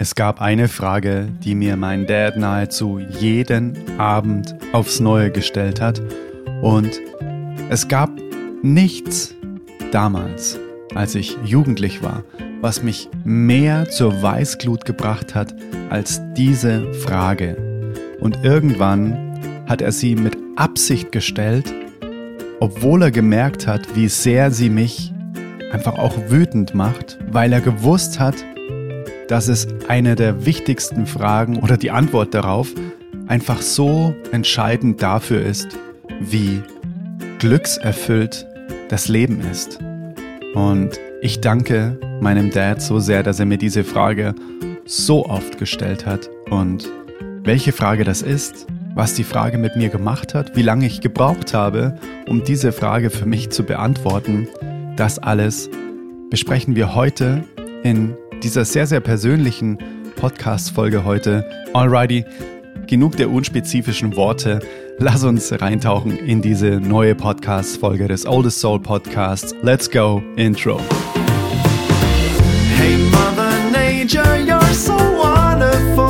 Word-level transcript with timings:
Es 0.00 0.14
gab 0.14 0.40
eine 0.40 0.68
Frage, 0.68 1.26
die 1.42 1.56
mir 1.56 1.76
mein 1.76 2.06
Dad 2.06 2.36
nahezu 2.36 3.00
jeden 3.00 3.76
Abend 3.98 4.54
aufs 4.72 5.00
Neue 5.00 5.32
gestellt 5.32 5.80
hat. 5.80 6.00
Und 6.62 7.00
es 7.68 7.88
gab 7.88 8.08
nichts 8.62 9.34
damals, 9.90 10.56
als 10.94 11.16
ich 11.16 11.36
jugendlich 11.44 12.00
war, 12.00 12.22
was 12.60 12.84
mich 12.84 13.08
mehr 13.24 13.90
zur 13.90 14.22
Weißglut 14.22 14.84
gebracht 14.84 15.34
hat 15.34 15.52
als 15.90 16.20
diese 16.34 16.94
Frage. 16.94 17.56
Und 18.20 18.44
irgendwann 18.44 19.66
hat 19.68 19.82
er 19.82 19.90
sie 19.90 20.14
mit 20.14 20.38
Absicht 20.54 21.10
gestellt, 21.10 21.74
obwohl 22.60 23.02
er 23.02 23.10
gemerkt 23.10 23.66
hat, 23.66 23.96
wie 23.96 24.08
sehr 24.08 24.52
sie 24.52 24.70
mich 24.70 25.12
einfach 25.72 25.98
auch 25.98 26.14
wütend 26.28 26.72
macht, 26.72 27.18
weil 27.32 27.52
er 27.52 27.60
gewusst 27.60 28.20
hat, 28.20 28.36
dass 29.28 29.48
es 29.48 29.68
eine 29.88 30.16
der 30.16 30.44
wichtigsten 30.44 31.06
Fragen 31.06 31.58
oder 31.58 31.76
die 31.76 31.90
Antwort 31.90 32.34
darauf 32.34 32.72
einfach 33.26 33.62
so 33.62 34.14
entscheidend 34.32 35.02
dafür 35.02 35.44
ist, 35.44 35.68
wie 36.20 36.62
glückserfüllt 37.38 38.46
das 38.88 39.08
Leben 39.08 39.40
ist. 39.52 39.78
Und 40.54 40.98
ich 41.20 41.40
danke 41.40 41.98
meinem 42.20 42.50
Dad 42.50 42.80
so 42.82 42.98
sehr, 42.98 43.22
dass 43.22 43.38
er 43.38 43.46
mir 43.46 43.58
diese 43.58 43.84
Frage 43.84 44.34
so 44.86 45.26
oft 45.26 45.58
gestellt 45.58 46.06
hat. 46.06 46.30
Und 46.50 46.90
welche 47.44 47.72
Frage 47.72 48.04
das 48.04 48.22
ist, 48.22 48.66
was 48.94 49.14
die 49.14 49.24
Frage 49.24 49.58
mit 49.58 49.76
mir 49.76 49.90
gemacht 49.90 50.34
hat, 50.34 50.56
wie 50.56 50.62
lange 50.62 50.86
ich 50.86 51.00
gebraucht 51.00 51.54
habe, 51.54 51.98
um 52.26 52.42
diese 52.42 52.72
Frage 52.72 53.10
für 53.10 53.26
mich 53.26 53.50
zu 53.50 53.62
beantworten, 53.62 54.48
das 54.96 55.18
alles 55.18 55.70
besprechen 56.30 56.74
wir 56.74 56.94
heute 56.94 57.44
in 57.84 58.16
dieser 58.42 58.64
sehr, 58.64 58.86
sehr 58.86 59.00
persönlichen 59.00 59.78
Podcast-Folge 60.16 61.04
heute. 61.04 61.48
Alrighty, 61.74 62.24
genug 62.86 63.16
der 63.16 63.30
unspezifischen 63.30 64.16
Worte. 64.16 64.60
Lass 64.98 65.24
uns 65.24 65.52
reintauchen 65.52 66.18
in 66.18 66.42
diese 66.42 66.80
neue 66.80 67.14
Podcast-Folge 67.14 68.08
des 68.08 68.26
Oldest 68.26 68.60
Soul 68.60 68.80
Podcasts. 68.80 69.54
Let's 69.62 69.90
go, 69.90 70.22
Intro. 70.36 70.80
Hey 72.76 72.96
Mother 73.10 73.52
Nature, 73.72 74.38
you're 74.44 74.74
so 74.74 74.94
wonderful. 74.94 76.08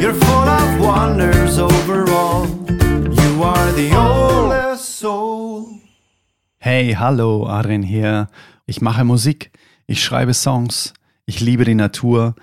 You're 0.00 0.14
full 0.14 0.48
of 0.48 0.80
wonders 0.80 1.58
overall. 1.58 2.46
You 2.68 3.42
are 3.42 3.72
the 3.74 3.92
oldest 3.96 4.98
soul. 4.98 5.66
Hey, 6.58 6.94
hallo, 6.94 7.46
Adrian 7.48 7.82
hier. 7.82 8.28
Ich 8.66 8.80
mache 8.80 9.04
Musik. 9.04 9.50
Ich 9.92 10.02
schreibe 10.02 10.32
Songs, 10.32 10.94
ich 11.26 11.40
liebe 11.40 11.66
die 11.66 11.74
Natur, 11.74 12.34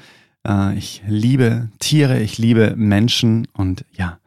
äh, 0.47 0.77
ich 0.77 1.01
liebe 1.07 1.69
Tiere, 1.79 2.19
ich 2.19 2.37
liebe 2.37 2.75
Menschen. 2.75 3.47
Und 3.53 3.85
ja, 3.91 4.19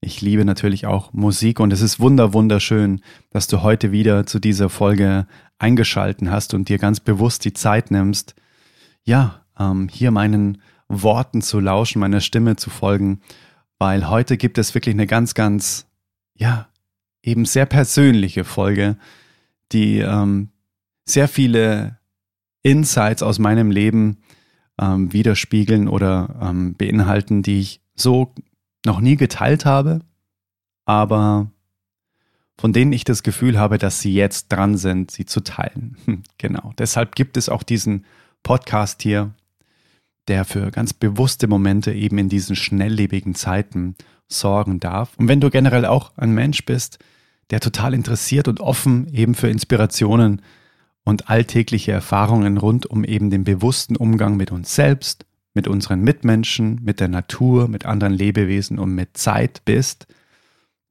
ich 0.00 0.20
liebe 0.20 0.44
natürlich 0.44 0.86
auch 0.86 1.12
Musik. 1.12 1.58
Und 1.58 1.72
es 1.72 1.80
ist 1.80 1.98
wunder 1.98 2.32
wunderschön, 2.32 3.00
dass 3.30 3.48
du 3.48 3.62
heute 3.62 3.90
wieder 3.90 4.24
zu 4.24 4.38
dieser 4.38 4.68
Folge 4.68 5.26
eingeschalten 5.58 6.30
hast 6.30 6.54
und 6.54 6.68
dir 6.68 6.78
ganz 6.78 7.00
bewusst 7.00 7.44
die 7.44 7.54
Zeit 7.54 7.90
nimmst, 7.90 8.36
ja, 9.02 9.44
ähm, 9.58 9.88
hier 9.88 10.12
meinen 10.12 10.62
Worten 10.86 11.42
zu 11.42 11.58
lauschen, 11.58 11.98
meiner 11.98 12.20
Stimme 12.20 12.54
zu 12.54 12.70
folgen, 12.70 13.20
weil 13.80 14.08
heute 14.08 14.36
gibt 14.36 14.58
es 14.58 14.74
wirklich 14.76 14.94
eine 14.94 15.08
ganz, 15.08 15.34
ganz, 15.34 15.88
ja, 16.34 16.68
eben 17.24 17.46
sehr 17.46 17.66
persönliche 17.66 18.44
Folge, 18.44 18.96
die 19.72 19.98
ähm, 19.98 20.50
sehr 21.04 21.26
viele 21.26 21.98
Insights 22.62 23.22
aus 23.22 23.38
meinem 23.38 23.70
Leben 23.70 24.18
ähm, 24.80 25.12
widerspiegeln 25.12 25.88
oder 25.88 26.38
ähm, 26.42 26.74
beinhalten, 26.74 27.42
die 27.42 27.60
ich 27.60 27.80
so 27.94 28.34
noch 28.84 29.00
nie 29.00 29.16
geteilt 29.16 29.64
habe, 29.64 30.00
aber 30.86 31.50
von 32.58 32.72
denen 32.72 32.92
ich 32.92 33.04
das 33.04 33.22
Gefühl 33.22 33.58
habe, 33.58 33.78
dass 33.78 34.00
sie 34.00 34.12
jetzt 34.12 34.48
dran 34.48 34.76
sind, 34.76 35.10
sie 35.10 35.24
zu 35.24 35.40
teilen. 35.40 35.96
genau. 36.38 36.72
Deshalb 36.78 37.14
gibt 37.14 37.36
es 37.36 37.48
auch 37.48 37.62
diesen 37.62 38.04
Podcast 38.42 39.02
hier, 39.02 39.34
der 40.28 40.44
für 40.44 40.70
ganz 40.70 40.92
bewusste 40.92 41.48
Momente 41.48 41.92
eben 41.92 42.18
in 42.18 42.28
diesen 42.28 42.56
schnelllebigen 42.56 43.34
Zeiten 43.34 43.96
sorgen 44.28 44.78
darf. 44.78 45.16
Und 45.16 45.28
wenn 45.28 45.40
du 45.40 45.50
generell 45.50 45.86
auch 45.86 46.12
ein 46.16 46.32
Mensch 46.32 46.64
bist, 46.64 46.98
der 47.50 47.60
total 47.60 47.94
interessiert 47.94 48.46
und 48.46 48.60
offen 48.60 49.12
eben 49.12 49.34
für 49.34 49.48
Inspirationen 49.48 50.42
und 51.04 51.28
alltägliche 51.28 51.92
Erfahrungen 51.92 52.58
rund 52.58 52.86
um 52.86 53.04
eben 53.04 53.30
den 53.30 53.44
bewussten 53.44 53.96
Umgang 53.96 54.36
mit 54.36 54.52
uns 54.52 54.74
selbst, 54.74 55.26
mit 55.54 55.66
unseren 55.66 56.02
Mitmenschen, 56.02 56.80
mit 56.82 57.00
der 57.00 57.08
Natur, 57.08 57.68
mit 57.68 57.86
anderen 57.86 58.12
Lebewesen 58.12 58.78
und 58.78 58.94
mit 58.94 59.16
Zeit 59.16 59.62
bist, 59.64 60.06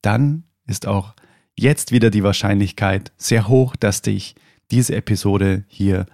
dann 0.02 0.44
ist 0.68 0.88
auch 0.88 1.14
jetzt 1.56 1.92
wieder 1.92 2.10
die 2.10 2.24
Wahrscheinlichkeit 2.24 3.12
sehr 3.18 3.48
hoch, 3.48 3.76
dass 3.76 4.02
dich 4.02 4.36
diese 4.72 4.96
Episode 4.96 5.64
hier 5.68 6.06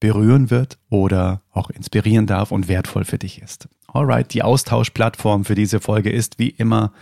berühren 0.00 0.50
wird 0.50 0.78
oder 0.90 1.42
auch 1.52 1.70
inspirieren 1.70 2.26
darf 2.26 2.50
und 2.50 2.66
wertvoll 2.66 3.04
für 3.04 3.18
dich 3.18 3.40
ist. 3.40 3.68
Alright, 3.86 4.34
die 4.34 4.42
Austauschplattform 4.42 5.44
für 5.44 5.54
diese 5.54 5.78
Folge 5.78 6.10
ist 6.10 6.38
wie 6.38 6.48
immer 6.48 6.92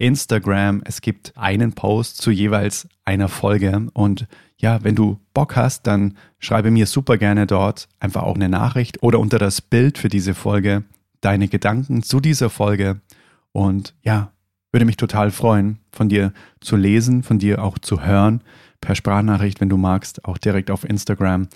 Instagram. 0.00 0.82
Es 0.84 1.00
gibt 1.00 1.32
einen 1.36 1.72
Post 1.74 2.16
zu 2.22 2.30
jeweils 2.30 2.88
einer 3.04 3.28
Folge 3.28 3.88
und 3.92 4.26
ja, 4.56 4.82
wenn 4.84 4.94
du 4.94 5.18
Bock 5.32 5.56
hast, 5.56 5.86
dann 5.86 6.16
schreibe 6.38 6.70
mir 6.70 6.86
super 6.86 7.16
gerne 7.16 7.46
dort 7.46 7.88
einfach 7.98 8.22
auch 8.22 8.34
eine 8.34 8.48
Nachricht 8.48 9.02
oder 9.02 9.18
unter 9.18 9.38
das 9.38 9.60
Bild 9.60 9.96
für 9.96 10.08
diese 10.08 10.34
Folge 10.34 10.84
deine 11.20 11.48
Gedanken 11.48 12.02
zu 12.02 12.20
dieser 12.20 12.50
Folge. 12.50 13.00
Und 13.52 13.94
ja, 14.02 14.32
würde 14.72 14.86
mich 14.86 14.96
total 14.96 15.30
freuen, 15.30 15.78
von 15.92 16.08
dir 16.08 16.32
zu 16.60 16.76
lesen, 16.76 17.22
von 17.22 17.38
dir 17.38 17.62
auch 17.62 17.78
zu 17.78 18.02
hören, 18.02 18.42
per 18.80 18.94
Sprachnachricht, 18.94 19.60
wenn 19.60 19.68
du 19.68 19.76
magst, 19.76 20.24
auch 20.24 20.38
direkt 20.38 20.70
auf 20.70 20.84
Instagram. 20.84 21.48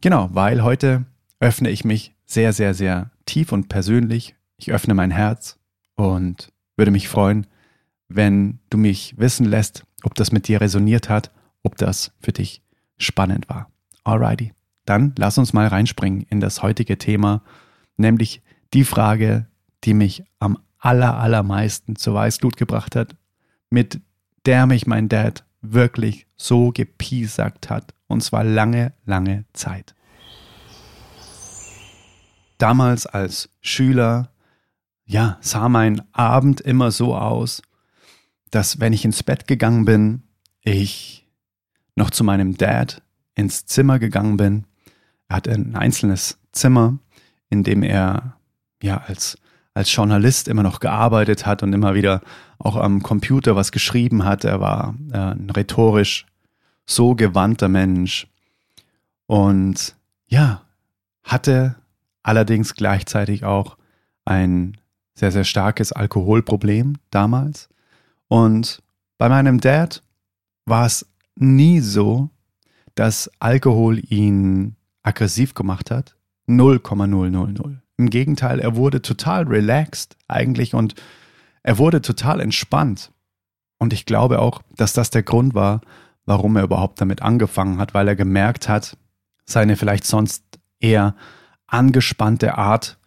Genau, 0.00 0.30
weil 0.32 0.62
heute 0.62 1.04
öffne 1.40 1.70
ich 1.70 1.84
mich 1.84 2.14
sehr, 2.26 2.52
sehr, 2.52 2.74
sehr 2.74 3.10
tief 3.26 3.52
und 3.52 3.68
persönlich. 3.68 4.34
Ich 4.56 4.72
öffne 4.72 4.94
mein 4.94 5.10
Herz 5.10 5.58
und 5.96 6.52
würde 6.76 6.90
mich 6.90 7.08
freuen, 7.08 7.46
wenn 8.08 8.58
du 8.70 8.78
mich 8.78 9.14
wissen 9.18 9.46
lässt, 9.46 9.84
ob 10.02 10.14
das 10.14 10.32
mit 10.32 10.48
dir 10.48 10.60
resoniert 10.60 11.08
hat 11.08 11.30
ob 11.62 11.76
das 11.76 12.12
für 12.20 12.32
dich 12.32 12.62
spannend 12.96 13.48
war. 13.48 13.70
Alrighty, 14.04 14.52
dann 14.84 15.14
lass 15.18 15.38
uns 15.38 15.52
mal 15.52 15.66
reinspringen 15.66 16.22
in 16.30 16.40
das 16.40 16.62
heutige 16.62 16.98
Thema, 16.98 17.42
nämlich 17.96 18.42
die 18.72 18.84
Frage, 18.84 19.46
die 19.84 19.94
mich 19.94 20.24
am 20.38 20.58
aller, 20.78 21.18
allermeisten 21.18 21.96
zur 21.96 22.14
Weißglut 22.14 22.56
gebracht 22.56 22.96
hat, 22.96 23.16
mit 23.70 24.00
der 24.46 24.66
mich 24.66 24.86
mein 24.86 25.08
Dad 25.08 25.44
wirklich 25.60 26.26
so 26.36 26.70
gepiesackt 26.70 27.68
hat, 27.68 27.94
und 28.06 28.22
zwar 28.22 28.44
lange, 28.44 28.94
lange 29.04 29.44
Zeit. 29.52 29.94
Damals 32.56 33.06
als 33.06 33.50
Schüler, 33.60 34.30
ja, 35.04 35.36
sah 35.40 35.68
mein 35.68 36.02
Abend 36.14 36.60
immer 36.60 36.90
so 36.90 37.14
aus, 37.14 37.62
dass 38.50 38.80
wenn 38.80 38.92
ich 38.92 39.04
ins 39.04 39.22
Bett 39.22 39.46
gegangen 39.46 39.84
bin, 39.84 40.22
ich 40.62 41.26
noch 41.96 42.10
zu 42.10 42.24
meinem 42.24 42.56
Dad 42.56 43.02
ins 43.34 43.66
Zimmer 43.66 43.98
gegangen 43.98 44.36
bin. 44.36 44.64
Er 45.28 45.36
hat 45.36 45.48
ein 45.48 45.76
einzelnes 45.76 46.38
Zimmer, 46.52 46.98
in 47.50 47.62
dem 47.62 47.82
er 47.82 48.36
ja 48.82 48.98
als, 49.06 49.38
als 49.74 49.94
Journalist 49.94 50.48
immer 50.48 50.62
noch 50.62 50.80
gearbeitet 50.80 51.46
hat 51.46 51.62
und 51.62 51.72
immer 51.72 51.94
wieder 51.94 52.22
auch 52.58 52.76
am 52.76 53.02
Computer 53.02 53.54
was 53.54 53.72
geschrieben 53.72 54.24
hat. 54.24 54.44
Er 54.44 54.60
war 54.60 54.94
äh, 55.12 55.18
ein 55.18 55.50
rhetorisch 55.50 56.26
so 56.86 57.14
gewandter 57.14 57.68
Mensch 57.68 58.26
und 59.26 59.94
ja, 60.26 60.62
hatte 61.22 61.76
allerdings 62.22 62.74
gleichzeitig 62.74 63.44
auch 63.44 63.76
ein 64.24 64.76
sehr, 65.14 65.32
sehr 65.32 65.44
starkes 65.44 65.92
Alkoholproblem 65.92 66.96
damals. 67.10 67.68
Und 68.28 68.82
bei 69.18 69.28
meinem 69.28 69.60
Dad 69.60 70.02
war 70.66 70.86
es 70.86 71.06
nie 71.36 71.80
so, 71.80 72.30
dass 72.94 73.30
Alkohol 73.38 73.98
ihn 73.98 74.76
aggressiv 75.02 75.54
gemacht 75.54 75.90
hat. 75.90 76.16
0,000. 76.46 77.80
Im 77.96 78.10
Gegenteil, 78.10 78.60
er 78.60 78.76
wurde 78.76 79.02
total 79.02 79.44
relaxed 79.44 80.16
eigentlich 80.28 80.74
und 80.74 80.94
er 81.62 81.78
wurde 81.78 82.00
total 82.00 82.40
entspannt. 82.40 83.10
Und 83.78 83.92
ich 83.92 84.06
glaube 84.06 84.40
auch, 84.40 84.62
dass 84.76 84.92
das 84.92 85.10
der 85.10 85.22
Grund 85.22 85.54
war, 85.54 85.80
warum 86.26 86.56
er 86.56 86.64
überhaupt 86.64 87.00
damit 87.00 87.22
angefangen 87.22 87.78
hat, 87.78 87.94
weil 87.94 88.08
er 88.08 88.16
gemerkt 88.16 88.68
hat, 88.68 88.96
seine 89.46 89.76
vielleicht 89.76 90.04
sonst 90.04 90.44
eher 90.78 91.14
angespannte 91.66 92.56
Art, 92.56 92.98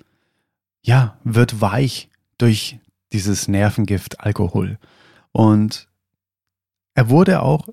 ja, 0.82 1.18
wird 1.24 1.62
weich 1.62 2.10
durch 2.38 2.80
dieses 3.14 3.48
Nervengift 3.48 4.20
Alkohol. 4.20 4.80
Und 5.32 5.88
er 6.94 7.10
wurde 7.10 7.42
auch 7.42 7.70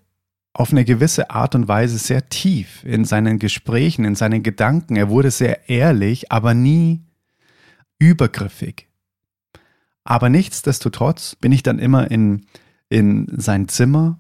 auf 0.53 0.73
eine 0.73 0.85
gewisse 0.85 1.31
Art 1.31 1.55
und 1.55 1.69
Weise 1.69 1.99
sehr 1.99 2.29
tief 2.29 2.85
in 2.85 3.05
seinen 3.05 3.39
Gesprächen, 3.39 4.05
in 4.05 4.15
seinen 4.15 4.43
Gedanken. 4.43 4.97
Er 4.97 5.09
wurde 5.09 5.31
sehr 5.31 5.69
ehrlich, 5.69 6.33
aber 6.33 6.55
nie 6.55 7.03
übergriffig. 7.99 8.89
Aber 10.05 10.29
nichtsdestotrotz 10.31 11.37
bin 11.37 11.53
ich 11.53 11.63
dann 11.63 11.79
immer 11.79 12.11
in, 12.11 12.47
in 12.89 13.29
sein 13.37 13.69
Zimmer, 13.69 14.19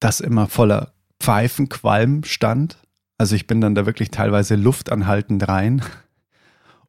das 0.00 0.20
immer 0.20 0.46
voller 0.46 0.92
Pfeifenqualm 1.20 2.24
stand. 2.24 2.78
Also 3.18 3.34
ich 3.34 3.46
bin 3.46 3.60
dann 3.60 3.74
da 3.74 3.86
wirklich 3.86 4.10
teilweise 4.10 4.54
luftanhaltend 4.54 5.48
rein. 5.48 5.82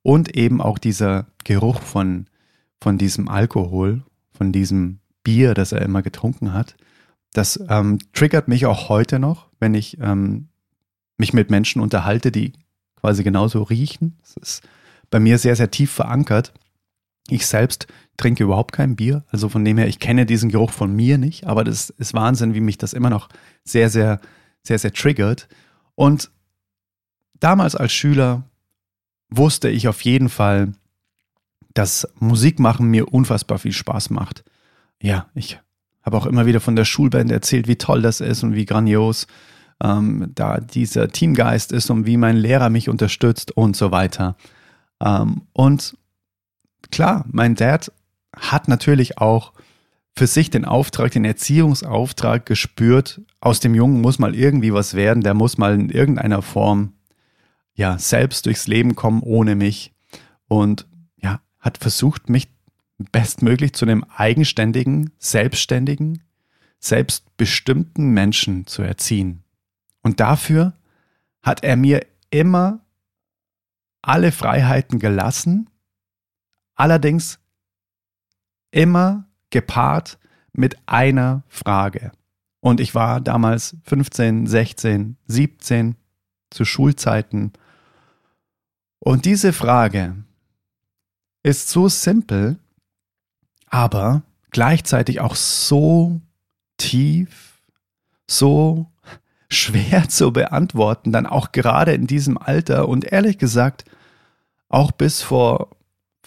Und 0.01 0.37
eben 0.37 0.61
auch 0.61 0.77
dieser 0.77 1.25
Geruch 1.43 1.81
von, 1.81 2.27
von 2.79 2.97
diesem 2.97 3.27
Alkohol, 3.27 4.03
von 4.37 4.51
diesem 4.51 4.99
Bier, 5.23 5.53
das 5.53 5.71
er 5.71 5.81
immer 5.81 6.01
getrunken 6.01 6.53
hat. 6.53 6.75
Das 7.33 7.59
ähm, 7.69 7.99
triggert 8.13 8.47
mich 8.47 8.65
auch 8.65 8.89
heute 8.89 9.19
noch, 9.19 9.49
wenn 9.59 9.73
ich 9.73 9.97
ähm, 9.99 10.49
mich 11.17 11.33
mit 11.33 11.49
Menschen 11.49 11.81
unterhalte, 11.81 12.31
die 12.31 12.53
quasi 12.95 13.23
genauso 13.23 13.63
riechen. 13.63 14.17
Das 14.21 14.37
ist 14.37 14.67
bei 15.09 15.19
mir 15.19 15.37
sehr, 15.37 15.55
sehr 15.55 15.71
tief 15.71 15.91
verankert. 15.91 16.53
Ich 17.29 17.45
selbst 17.45 17.87
trinke 18.15 18.43
überhaupt 18.43 18.71
kein 18.71 18.95
Bier. 18.95 19.25
Also 19.29 19.49
von 19.49 19.65
dem 19.65 19.77
her, 19.77 19.87
ich 19.87 19.99
kenne 19.99 20.25
diesen 20.25 20.49
Geruch 20.49 20.71
von 20.71 20.95
mir 20.95 21.17
nicht, 21.17 21.45
aber 21.45 21.63
das 21.63 21.89
ist 21.89 22.13
Wahnsinn, 22.13 22.53
wie 22.53 22.61
mich 22.61 22.77
das 22.77 22.93
immer 22.93 23.09
noch 23.09 23.29
sehr, 23.63 23.89
sehr, 23.89 24.19
sehr, 24.63 24.79
sehr 24.79 24.93
triggert. 24.93 25.47
Und 25.95 26.31
damals 27.39 27.75
als 27.75 27.91
Schüler 27.91 28.43
wusste 29.29 29.69
ich 29.69 29.87
auf 29.87 30.01
jeden 30.01 30.29
Fall, 30.29 30.73
dass 31.73 32.07
Musikmachen 32.19 32.87
mir 32.87 33.13
unfassbar 33.13 33.59
viel 33.59 33.73
Spaß 33.73 34.09
macht. 34.09 34.43
Ja, 35.01 35.27
ich 35.35 35.59
habe 36.01 36.17
auch 36.17 36.25
immer 36.25 36.45
wieder 36.45 36.59
von 36.59 36.75
der 36.75 36.85
Schulband 36.85 37.31
erzählt, 37.31 37.67
wie 37.67 37.75
toll 37.75 38.01
das 38.01 38.21
ist 38.21 38.43
und 38.43 38.55
wie 38.55 38.65
grandios 38.65 39.27
ähm, 39.83 40.31
da 40.33 40.59
dieser 40.59 41.09
Teamgeist 41.09 41.71
ist 41.71 41.89
und 41.89 42.05
wie 42.05 42.17
mein 42.17 42.37
Lehrer 42.37 42.69
mich 42.69 42.89
unterstützt 42.89 43.51
und 43.55 43.75
so 43.75 43.91
weiter. 43.91 44.35
Ähm, 45.01 45.43
und 45.53 45.97
klar, 46.91 47.25
mein 47.31 47.55
Dad 47.55 47.91
hat 48.35 48.67
natürlich 48.67 49.17
auch 49.17 49.53
für 50.15 50.27
sich 50.27 50.49
den 50.49 50.65
Auftrag, 50.65 51.11
den 51.11 51.25
Erziehungsauftrag 51.25 52.45
gespürt, 52.45 53.21
aus 53.39 53.59
dem 53.59 53.75
Jungen 53.75 54.01
muss 54.01 54.17
mal 54.17 54.33
irgendwie 54.33 54.73
was 54.73 54.95
werden, 54.95 55.21
der 55.21 55.35
muss 55.35 55.59
mal 55.59 55.75
in 55.75 55.89
irgendeiner 55.89 56.41
Form 56.41 56.93
ja 57.75 57.99
selbst 57.99 58.47
durchs 58.47 58.65
Leben 58.67 58.95
kommen 58.95 59.21
ohne 59.21 59.55
mich 59.55 59.93
und 60.47 60.87
hat 61.67 61.77
versucht, 61.77 62.29
mich 62.29 62.47
bestmöglich 63.11 63.73
zu 63.73 63.85
einem 63.85 64.05
eigenständigen, 64.05 65.11
selbstständigen, 65.19 66.23
selbstbestimmten 66.79 68.09
Menschen 68.09 68.65
zu 68.65 68.81
erziehen. 68.81 69.43
Und 70.01 70.21
dafür 70.21 70.73
hat 71.43 71.63
er 71.63 71.75
mir 71.75 72.05
immer 72.29 72.79
alle 74.01 74.31
Freiheiten 74.31 74.97
gelassen, 74.97 75.69
allerdings 76.75 77.39
immer 78.71 79.27
gepaart 79.49 80.17
mit 80.53 80.77
einer 80.85 81.43
Frage. 81.49 82.13
Und 82.61 82.79
ich 82.79 82.95
war 82.95 83.19
damals 83.19 83.75
15, 83.83 84.47
16, 84.47 85.17
17 85.27 85.95
zu 86.49 86.63
Schulzeiten. 86.63 87.51
Und 88.99 89.25
diese 89.25 89.51
Frage 89.51 90.15
ist 91.47 91.69
so 91.69 91.87
simpel, 91.87 92.57
aber 93.69 94.23
gleichzeitig 94.51 95.19
auch 95.21 95.35
so 95.35 96.21
tief, 96.77 97.61
so 98.27 98.87
schwer 99.49 100.09
zu 100.09 100.31
beantworten, 100.31 101.11
dann 101.11 101.25
auch 101.25 101.51
gerade 101.51 101.93
in 101.93 102.07
diesem 102.07 102.37
Alter 102.37 102.87
und 102.87 103.05
ehrlich 103.05 103.37
gesagt 103.37 103.85
auch 104.69 104.91
bis 104.91 105.21
vor 105.21 105.69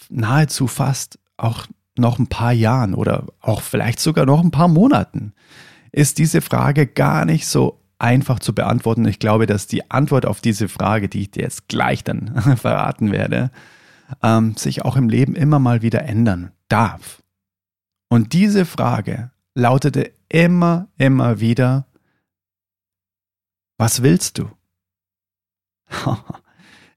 nahezu 0.09 0.67
fast 0.67 1.19
auch 1.37 1.67
noch 1.97 2.17
ein 2.17 2.27
paar 2.27 2.53
Jahren 2.53 2.95
oder 2.95 3.27
auch 3.39 3.61
vielleicht 3.61 3.99
sogar 3.99 4.25
noch 4.25 4.41
ein 4.41 4.51
paar 4.51 4.67
Monaten 4.67 5.33
ist 5.91 6.17
diese 6.17 6.41
Frage 6.41 6.87
gar 6.87 7.25
nicht 7.25 7.45
so 7.47 7.79
einfach 7.99 8.39
zu 8.39 8.55
beantworten. 8.55 9.05
Ich 9.05 9.19
glaube, 9.19 9.45
dass 9.45 9.67
die 9.67 9.91
Antwort 9.91 10.25
auf 10.25 10.41
diese 10.41 10.69
Frage, 10.69 11.09
die 11.09 11.21
ich 11.21 11.31
dir 11.31 11.43
jetzt 11.43 11.67
gleich 11.67 12.03
dann 12.03 12.41
verraten 12.57 13.11
werde, 13.11 13.51
ähm, 14.21 14.55
sich 14.55 14.83
auch 14.83 14.95
im 14.95 15.09
Leben 15.09 15.35
immer 15.35 15.59
mal 15.59 15.81
wieder 15.81 16.03
ändern 16.03 16.51
darf. 16.67 17.21
Und 18.09 18.33
diese 18.33 18.65
Frage 18.65 19.31
lautete 19.53 20.11
immer, 20.29 20.87
immer 20.97 21.39
wieder, 21.39 21.87
was 23.77 24.03
willst 24.03 24.37
du? 24.37 24.49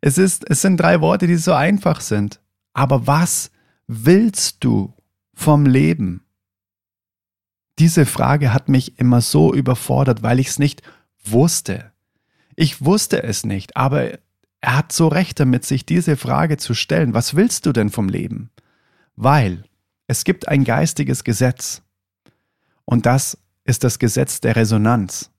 es, 0.00 0.19
ist, 0.19 0.49
es 0.50 0.61
sind 0.61 0.76
drei 0.76 1.00
Worte, 1.00 1.26
die 1.26 1.37
so 1.37 1.52
einfach 1.52 2.00
sind. 2.00 2.40
Aber 2.72 3.06
was 3.06 3.50
willst 3.87 4.64
du 4.64 4.94
vom 5.34 5.67
Leben? 5.67 6.25
Diese 7.78 8.06
Frage 8.06 8.52
hat 8.52 8.69
mich 8.69 8.99
immer 8.99 9.20
so 9.20 9.52
überfordert, 9.52 10.22
weil 10.22 10.38
ich 10.38 10.49
es 10.49 10.58
nicht 10.58 10.82
wusste. 11.25 11.93
Ich 12.56 12.84
wusste 12.84 13.22
es 13.22 13.44
nicht, 13.44 13.76
aber 13.76 14.19
er 14.64 14.78
hat 14.78 14.93
so 14.93 15.08
recht 15.08 15.38
damit, 15.40 15.66
sich 15.66 15.84
diese 15.84 16.16
Frage 16.16 16.56
zu 16.56 16.72
stellen. 16.72 17.12
Was 17.12 17.37
willst 17.37 17.66
du 17.66 17.72
denn 17.72 17.90
vom 17.90 18.08
Leben? 18.08 18.50
Weil 19.14 19.64
es 20.06 20.25
gibt 20.25 20.49
ein 20.49 20.64
geistiges 20.64 21.22
Gesetz. 21.22 21.82
Und 22.87 23.05
das 23.05 23.37
ist 23.64 23.84
das 23.84 23.99
Gesetz 23.99 24.40
der 24.40 24.56
Resonanz. 24.56 25.31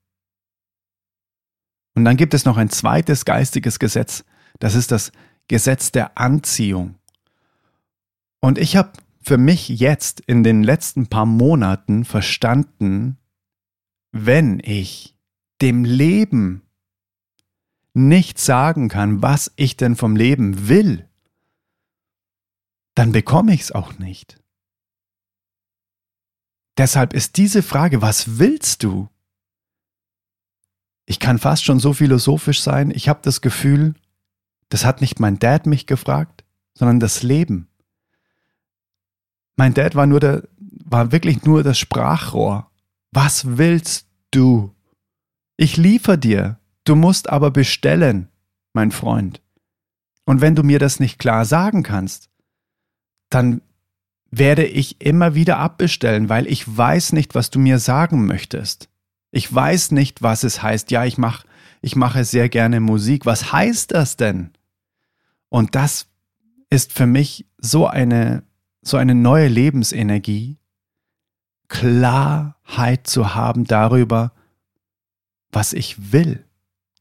Und 1.96 2.06
dann 2.06 2.18
gibt 2.18 2.36
es 2.36 2.46
noch 2.46 2.58
ein 2.58 2.70
zweites 2.70 3.26
geistiges 3.26 3.80
Gesetz. 3.80 4.24
Das 4.60 4.76
ist 4.76 4.92
das 4.92 5.12
Gesetz 5.48 5.92
der 5.92 6.20
Anziehung. 6.20 6.94
Und 8.42 8.60
ich 8.60 8.76
habe 8.76 8.92
für 9.22 9.40
mich 9.40 9.70
jetzt 9.70 10.20
in 10.20 10.44
den 10.44 10.62
letzten 10.62 11.08
paar 11.08 11.26
Monaten 11.26 12.06
verstanden, 12.06 13.18
wenn 14.12 14.62
ich 14.64 15.16
dem 15.64 15.84
Leben 15.84 16.62
nicht 17.96 18.40
sagen 18.40 18.90
kann, 18.90 19.22
was 19.22 19.52
ich 19.56 19.78
denn 19.78 19.96
vom 19.96 20.16
Leben 20.16 20.68
will, 20.68 21.08
dann 22.94 23.12
bekomme 23.12 23.54
ich 23.54 23.62
es 23.62 23.72
auch 23.72 23.98
nicht. 23.98 24.42
Deshalb 26.78 27.14
ist 27.14 27.38
diese 27.38 27.64
Frage, 27.64 28.02
was 28.02 28.38
willst 28.38 28.84
du? 28.84 29.10
Ich 31.06 31.20
kann 31.20 31.40
fast 31.40 31.64
schon 31.64 31.80
so 31.80 31.94
philosophisch 31.94 32.62
sein. 32.62 32.92
Ich 32.92 33.08
habe 33.08 33.22
das 33.24 33.40
Gefühl, 33.40 33.94
das 34.70 34.84
hat 34.84 35.00
nicht 35.00 35.20
mein 35.20 35.40
Dad 35.40 35.66
mich 35.66 35.88
gefragt, 35.88 36.44
sondern 36.74 37.00
das 37.00 37.24
Leben. 37.24 37.70
Mein 39.56 39.74
Dad 39.74 39.96
war 39.96 40.06
nur 40.06 40.20
der, 40.20 40.44
war 40.58 41.14
wirklich 41.14 41.44
nur 41.44 41.64
das 41.64 41.80
Sprachrohr. 41.80 42.70
Was 43.12 43.58
willst 43.58 44.08
du? 44.32 44.76
Ich 45.56 45.78
liefer 45.78 46.18
dir. 46.18 46.60
Du 46.86 46.96
musst 46.96 47.30
aber 47.30 47.52
bestellen, 47.52 48.30
mein 48.74 48.92
Freund. 48.92 49.42
Und 50.26 50.42
wenn 50.42 50.56
du 50.56 50.64
mir 50.64 50.80
das 50.80 51.00
nicht 51.00 51.20
klar 51.20 51.46
sagen 51.46 51.84
kannst, 51.84 52.30
dann 53.30 53.62
werde 54.32 54.66
ich 54.66 55.02
immer 55.02 55.36
wieder 55.36 55.58
abbestellen, 55.58 56.30
weil 56.30 56.48
ich 56.48 56.66
weiß 56.66 57.14
nicht, 57.14 57.36
was 57.36 57.50
du 57.50 57.60
mir 57.60 57.80
sagen 57.80 58.26
möchtest. 58.26 58.90
Ich 59.32 59.54
weiß 59.54 59.92
nicht, 59.92 60.22
was 60.22 60.44
es 60.44 60.62
heißt. 60.62 60.92
Ja, 60.92 61.06
ich 61.06 61.18
mache 61.18 61.46
ich 61.82 61.96
mache 61.96 62.24
sehr 62.24 62.50
gerne 62.50 62.80
Musik. 62.80 63.26
Was 63.26 63.52
heißt 63.52 63.92
das 63.92 64.18
denn? 64.18 64.52
Und 65.50 65.76
das 65.76 66.08
ist 66.70 66.94
für 66.94 67.06
mich 67.06 67.46
so 67.58 67.88
eine 67.88 68.44
so 68.82 68.98
eine 68.98 69.16
neue 69.16 69.48
Lebensenergie, 69.48 70.58
Klarheit 71.68 73.08
zu 73.08 73.34
haben 73.34 73.66
darüber, 73.66 74.32
was 75.52 75.74
ich 75.74 76.12
will. 76.12 76.45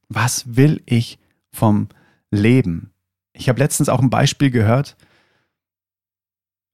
Was 0.09 0.57
will 0.57 0.83
ich 0.87 1.19
vom 1.51 1.89
Leben? 2.31 2.93
Ich 3.33 3.49
habe 3.49 3.59
letztens 3.59 3.89
auch 3.89 4.01
ein 4.01 4.11
Beispiel 4.11 4.51
gehört, 4.51 4.97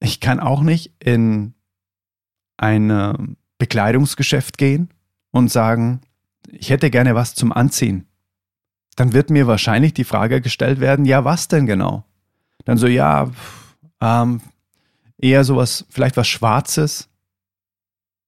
ich 0.01 0.21
kann 0.21 0.41
auch 0.41 0.63
nicht 0.63 0.93
in 0.99 1.55
ein 2.57 3.37
Bekleidungsgeschäft 3.59 4.59
gehen 4.59 4.91
und 5.31 5.51
sagen, 5.51 6.01
ich 6.49 6.71
hätte 6.71 6.91
gerne 6.91 7.15
was 7.15 7.35
zum 7.35 7.53
Anziehen. 7.53 8.07
Dann 8.97 9.13
wird 9.13 9.31
mir 9.31 9.47
wahrscheinlich 9.47 9.95
die 9.95 10.05
Frage 10.05 10.41
gestellt 10.41 10.81
werden, 10.81 11.05
ja, 11.05 11.25
was 11.25 11.49
denn 11.49 11.67
genau? 11.67 12.05
Dann 12.65 12.77
so, 12.77 12.87
ja, 12.87 13.31
ähm, 14.01 14.41
eher 15.19 15.45
sowas, 15.45 15.87
vielleicht 15.91 16.17
was 16.17 16.29
Schwarzes, 16.29 17.09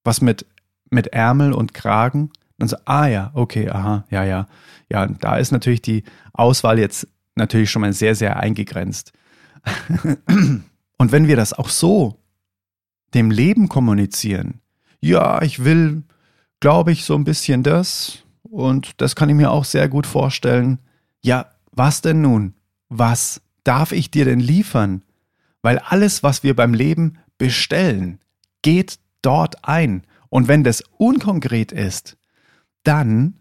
was 0.05 0.21
mit, 0.21 0.47
mit 0.91 1.09
Ärmel 1.09 1.53
und 1.53 1.75
Kragen. 1.75 2.31
Dann 2.59 2.69
so, 2.69 2.77
ah 2.85 3.07
ja, 3.07 3.31
okay, 3.35 3.69
aha, 3.71 4.05
ja, 4.11 4.25
ja. 4.25 4.47
Ja, 4.93 5.07
da 5.07 5.39
ist 5.39 5.53
natürlich 5.53 5.81
die 5.81 6.05
Auswahl 6.35 6.79
jetzt 6.79 7.09
natürlich 7.35 7.71
schon 7.71 7.81
mal 7.81 7.95
sehr, 7.95 8.15
sehr 8.15 8.39
eingegrenzt. 8.39 9.15
Und 10.99 11.13
wenn 11.13 11.29
wir 11.29 11.37
das 11.37 11.55
auch 11.55 11.71
so 11.71 12.19
dem 13.15 13.31
Leben 13.31 13.71
kommunizieren, 13.71 14.61
ja, 15.01 15.41
ich 15.41 15.65
will, 15.65 16.03
glaube 16.61 16.93
ich, 16.93 17.05
so 17.05 17.15
ein 17.15 17.25
bisschen 17.25 17.63
das 17.63 18.19
und 18.43 19.01
das 19.01 19.17
kann 19.17 19.31
ich 19.31 19.35
mir 19.35 19.51
auch 19.51 19.65
sehr 19.65 19.89
gut 19.89 20.07
vorstellen. 20.07 20.79
Ja, 21.23 21.47
was 21.73 22.03
denn 22.03 22.21
nun? 22.21 22.55
Was 22.91 23.41
darf 23.65 23.93
ich 23.93 24.11
dir 24.11 24.27
denn 24.27 24.41
liefern? 24.41 25.03
Weil 25.63 25.79
alles, 25.79 26.23
was 26.23 26.43
wir 26.43 26.55
beim 26.55 26.75
Leben 26.75 27.19
bestellen, 27.39 28.21
geht 28.61 28.99
dort 29.23 29.65
ein. 29.67 30.03
Und 30.29 30.49
wenn 30.49 30.65
das 30.65 30.85
unkonkret 30.99 31.73
ist, 31.73 32.19
dann 32.85 33.39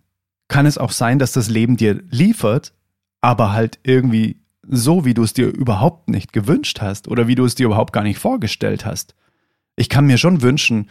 kann 0.51 0.65
es 0.65 0.77
auch 0.77 0.91
sein, 0.91 1.17
dass 1.17 1.31
das 1.31 1.49
Leben 1.49 1.77
dir 1.77 2.03
liefert, 2.09 2.73
aber 3.21 3.53
halt 3.53 3.79
irgendwie 3.83 4.41
so, 4.67 5.05
wie 5.05 5.13
du 5.13 5.23
es 5.23 5.31
dir 5.31 5.47
überhaupt 5.47 6.09
nicht 6.09 6.33
gewünscht 6.33 6.81
hast 6.81 7.07
oder 7.07 7.29
wie 7.29 7.35
du 7.35 7.45
es 7.45 7.55
dir 7.55 7.67
überhaupt 7.67 7.93
gar 7.93 8.03
nicht 8.03 8.19
vorgestellt 8.19 8.85
hast. 8.85 9.15
Ich 9.77 9.87
kann 9.87 10.05
mir 10.05 10.17
schon 10.17 10.41
wünschen, 10.41 10.89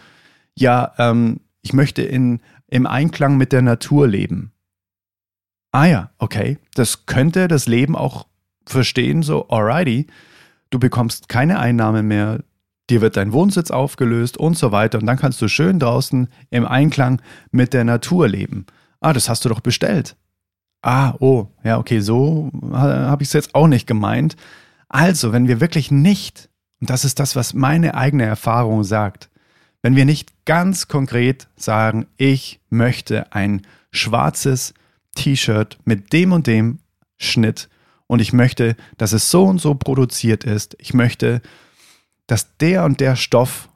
ja, 0.54 0.94
ähm, 0.96 1.40
ich 1.60 1.74
möchte 1.74 2.00
in, 2.00 2.40
im 2.68 2.86
Einklang 2.86 3.36
mit 3.36 3.52
der 3.52 3.60
Natur 3.60 4.08
leben. 4.08 4.52
Ah 5.72 5.84
ja, 5.84 6.10
okay, 6.16 6.56
das 6.74 7.04
könnte 7.04 7.46
das 7.46 7.66
Leben 7.66 7.96
auch 7.96 8.26
verstehen, 8.64 9.22
so, 9.22 9.46
alrighty, 9.48 10.06
du 10.70 10.78
bekommst 10.78 11.28
keine 11.28 11.58
Einnahmen 11.58 12.08
mehr, 12.08 12.42
dir 12.88 13.02
wird 13.02 13.18
dein 13.18 13.34
Wohnsitz 13.34 13.70
aufgelöst 13.70 14.38
und 14.38 14.56
so 14.56 14.72
weiter 14.72 14.98
und 14.98 15.06
dann 15.06 15.18
kannst 15.18 15.42
du 15.42 15.48
schön 15.48 15.78
draußen 15.78 16.28
im 16.48 16.66
Einklang 16.66 17.20
mit 17.50 17.74
der 17.74 17.84
Natur 17.84 18.26
leben. 18.26 18.64
Ah, 19.00 19.12
das 19.12 19.28
hast 19.28 19.44
du 19.44 19.48
doch 19.48 19.60
bestellt. 19.60 20.16
Ah, 20.82 21.14
oh, 21.18 21.48
ja, 21.64 21.78
okay, 21.78 22.00
so 22.00 22.50
habe 22.72 23.22
ich 23.22 23.28
es 23.28 23.32
jetzt 23.32 23.54
auch 23.54 23.66
nicht 23.66 23.86
gemeint. 23.86 24.36
Also, 24.88 25.32
wenn 25.32 25.48
wir 25.48 25.60
wirklich 25.60 25.90
nicht, 25.90 26.48
und 26.80 26.90
das 26.90 27.04
ist 27.04 27.18
das, 27.18 27.36
was 27.36 27.54
meine 27.54 27.94
eigene 27.94 28.24
Erfahrung 28.24 28.84
sagt, 28.84 29.30
wenn 29.82 29.96
wir 29.96 30.04
nicht 30.04 30.44
ganz 30.44 30.88
konkret 30.88 31.48
sagen, 31.56 32.06
ich 32.16 32.60
möchte 32.68 33.32
ein 33.32 33.62
schwarzes 33.90 34.74
T-Shirt 35.16 35.78
mit 35.84 36.12
dem 36.12 36.32
und 36.32 36.46
dem 36.46 36.80
Schnitt 37.16 37.68
und 38.06 38.20
ich 38.20 38.32
möchte, 38.32 38.76
dass 38.98 39.12
es 39.12 39.30
so 39.30 39.44
und 39.44 39.58
so 39.60 39.74
produziert 39.74 40.44
ist, 40.44 40.76
ich 40.78 40.94
möchte, 40.94 41.40
dass 42.26 42.56
der 42.58 42.84
und 42.84 43.00
der 43.00 43.16
Stoff 43.16 43.68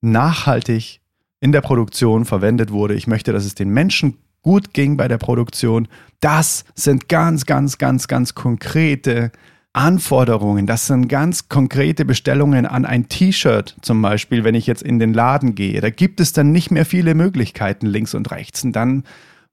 nachhaltig 0.00 1.00
in 1.40 1.52
der 1.52 1.60
Produktion 1.60 2.24
verwendet 2.24 2.70
wurde, 2.70 2.94
ich 2.94 3.06
möchte, 3.06 3.32
dass 3.32 3.44
es 3.44 3.54
den 3.54 3.70
Menschen 3.70 4.18
gut 4.42 4.74
ging 4.74 4.96
bei 4.96 5.08
der 5.08 5.18
Produktion, 5.18 5.88
das 6.20 6.64
sind 6.74 7.08
ganz, 7.08 7.46
ganz, 7.46 7.78
ganz, 7.78 8.08
ganz 8.08 8.34
konkrete 8.34 9.32
Anforderungen, 9.72 10.66
das 10.66 10.86
sind 10.86 11.08
ganz 11.08 11.48
konkrete 11.48 12.04
Bestellungen 12.04 12.66
an 12.66 12.84
ein 12.84 13.08
T-Shirt 13.08 13.76
zum 13.80 14.02
Beispiel, 14.02 14.44
wenn 14.44 14.54
ich 14.54 14.66
jetzt 14.66 14.82
in 14.82 14.98
den 14.98 15.14
Laden 15.14 15.54
gehe. 15.54 15.80
Da 15.80 15.90
gibt 15.90 16.20
es 16.20 16.32
dann 16.32 16.52
nicht 16.52 16.70
mehr 16.70 16.84
viele 16.84 17.14
Möglichkeiten 17.14 17.86
links 17.86 18.14
und 18.14 18.30
rechts. 18.30 18.64
Und 18.64 18.72
dann 18.72 19.04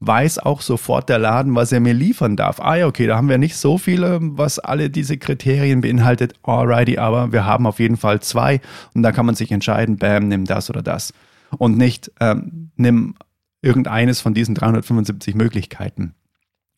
weiß 0.01 0.39
auch 0.39 0.61
sofort 0.61 1.09
der 1.09 1.19
Laden, 1.19 1.55
was 1.55 1.71
er 1.71 1.79
mir 1.79 1.93
liefern 1.93 2.35
darf. 2.35 2.59
Ah 2.59 2.75
ja, 2.75 2.87
okay, 2.87 3.07
da 3.07 3.17
haben 3.17 3.29
wir 3.29 3.37
nicht 3.37 3.55
so 3.55 3.77
viele, 3.77 4.19
was 4.21 4.59
alle 4.59 4.89
diese 4.89 5.17
Kriterien 5.17 5.81
beinhaltet. 5.81 6.33
Alrighty, 6.43 6.97
aber 6.97 7.31
wir 7.31 7.45
haben 7.45 7.65
auf 7.65 7.79
jeden 7.79 7.97
Fall 7.97 8.21
zwei 8.21 8.61
und 8.93 9.03
da 9.03 9.11
kann 9.11 9.25
man 9.25 9.35
sich 9.35 9.51
entscheiden, 9.51 9.97
bam, 9.97 10.27
nimm 10.27 10.45
das 10.45 10.69
oder 10.69 10.81
das. 10.81 11.13
Und 11.57 11.77
nicht, 11.77 12.11
ähm, 12.19 12.71
nimm 12.75 13.15
irgendeines 13.61 14.21
von 14.21 14.33
diesen 14.33 14.55
375 14.55 15.35
Möglichkeiten. 15.35 16.15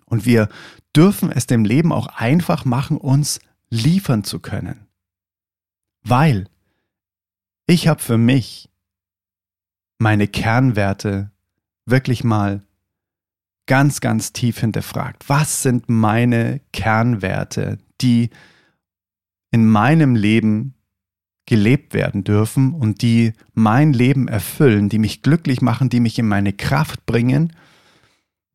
Und 0.06 0.26
wir 0.26 0.50
dürfen 0.96 1.32
es 1.32 1.48
dem 1.48 1.64
Leben 1.64 1.92
auch 1.92 2.08
einfach 2.08 2.66
machen, 2.66 2.98
uns 2.98 3.40
liefern 3.70 4.24
zu 4.24 4.40
können. 4.40 4.88
Weil 6.04 6.48
ich 7.66 7.88
habe 7.88 8.02
für 8.02 8.18
mich 8.18 8.70
meine 10.00 10.28
Kernwerte 10.28 11.32
wirklich 11.86 12.24
mal 12.24 12.64
ganz, 13.68 14.02
ganz 14.02 14.34
tief 14.34 14.60
hinterfragt. 14.60 15.30
Was 15.30 15.62
sind 15.62 15.88
meine 15.88 16.60
Kernwerte, 16.74 17.78
die 18.02 18.32
in 19.52 19.70
meinem 19.70 20.16
Leben 20.16 20.74
gelebt 21.46 21.94
werden 21.94 22.24
dürfen 22.24 22.74
und 22.74 23.02
die 23.02 23.34
mein 23.54 23.94
Leben 23.94 24.28
erfüllen, 24.28 24.90
die 24.90 25.00
mich 25.00 25.22
glücklich 25.22 25.62
machen, 25.62 25.90
die 25.90 26.00
mich 26.00 26.18
in 26.20 26.28
meine 26.28 26.54
Kraft 26.54 27.06
bringen, 27.06 27.54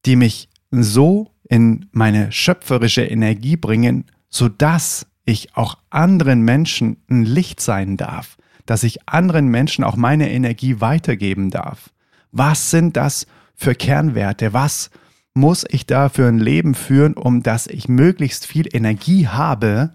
die 0.06 0.16
mich 0.16 0.48
so 0.70 1.32
in 1.48 1.86
meine 1.92 2.32
schöpferische 2.32 3.04
Energie 3.04 3.56
bringen, 3.56 4.04
sodass 4.28 5.06
ich 5.24 5.56
auch 5.56 5.78
anderen 5.90 6.42
Menschen 6.42 6.98
ein 7.10 7.24
Licht 7.24 7.60
sein 7.60 7.96
darf, 7.96 8.36
dass 8.64 8.84
ich 8.84 9.08
anderen 9.08 9.48
Menschen 9.48 9.84
auch 9.84 9.96
meine 9.96 10.30
Energie 10.30 10.80
weitergeben 10.80 11.50
darf. 11.50 11.90
Was 12.32 12.70
sind 12.70 12.96
das 12.96 13.26
für 13.54 13.74
Kernwerte? 13.74 14.52
Was 14.52 14.90
muss 15.34 15.64
ich 15.68 15.86
da 15.86 16.08
für 16.08 16.26
ein 16.26 16.38
Leben 16.38 16.74
führen, 16.74 17.14
um 17.14 17.42
dass 17.42 17.66
ich 17.66 17.88
möglichst 17.88 18.46
viel 18.46 18.68
Energie 18.74 19.28
habe, 19.28 19.92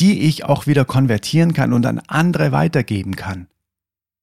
die 0.00 0.22
ich 0.22 0.44
auch 0.44 0.66
wieder 0.66 0.84
konvertieren 0.84 1.52
kann 1.52 1.72
und 1.72 1.86
an 1.86 2.00
andere 2.08 2.52
weitergeben 2.52 3.16
kann? 3.16 3.46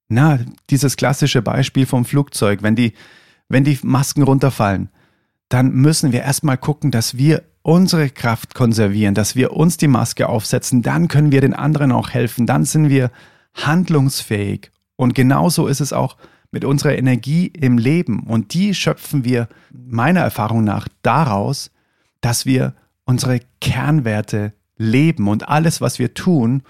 Na, 0.09 0.39
dieses 0.69 0.97
klassische 0.97 1.41
Beispiel 1.41 1.85
vom 1.85 2.05
Flugzeug, 2.05 2.63
wenn 2.63 2.75
die, 2.75 2.93
wenn 3.49 3.63
die 3.63 3.77
Masken 3.83 4.23
runterfallen, 4.23 4.89
dann 5.49 5.71
müssen 5.71 6.11
wir 6.11 6.21
erstmal 6.21 6.57
gucken, 6.57 6.91
dass 6.91 7.17
wir 7.17 7.43
unsere 7.61 8.09
Kraft 8.09 8.55
konservieren, 8.55 9.13
dass 9.13 9.35
wir 9.35 9.53
uns 9.53 9.77
die 9.77 9.89
Maske 9.89 10.29
aufsetzen, 10.29 10.81
dann 10.81 11.09
können 11.09 11.31
wir 11.31 11.41
den 11.41 11.53
anderen 11.53 11.91
auch 11.91 12.09
helfen, 12.09 12.45
dann 12.45 12.63
sind 12.63 12.89
wir 12.89 13.11
handlungsfähig. 13.53 14.71
Und 14.95 15.15
genauso 15.15 15.67
ist 15.67 15.81
es 15.81 15.93
auch 15.93 16.17
mit 16.51 16.63
unserer 16.63 16.97
Energie 16.97 17.47
im 17.47 17.77
Leben. 17.77 18.23
Und 18.23 18.53
die 18.53 18.73
schöpfen 18.73 19.25
wir 19.25 19.47
meiner 19.71 20.21
Erfahrung 20.21 20.63
nach 20.63 20.87
daraus, 21.01 21.71
dass 22.21 22.45
wir 22.45 22.73
unsere 23.05 23.41
Kernwerte 23.61 24.53
leben 24.77 25.27
und 25.27 25.49
alles, 25.49 25.81
was 25.81 25.99
wir 25.99 26.13
tun, 26.13 26.63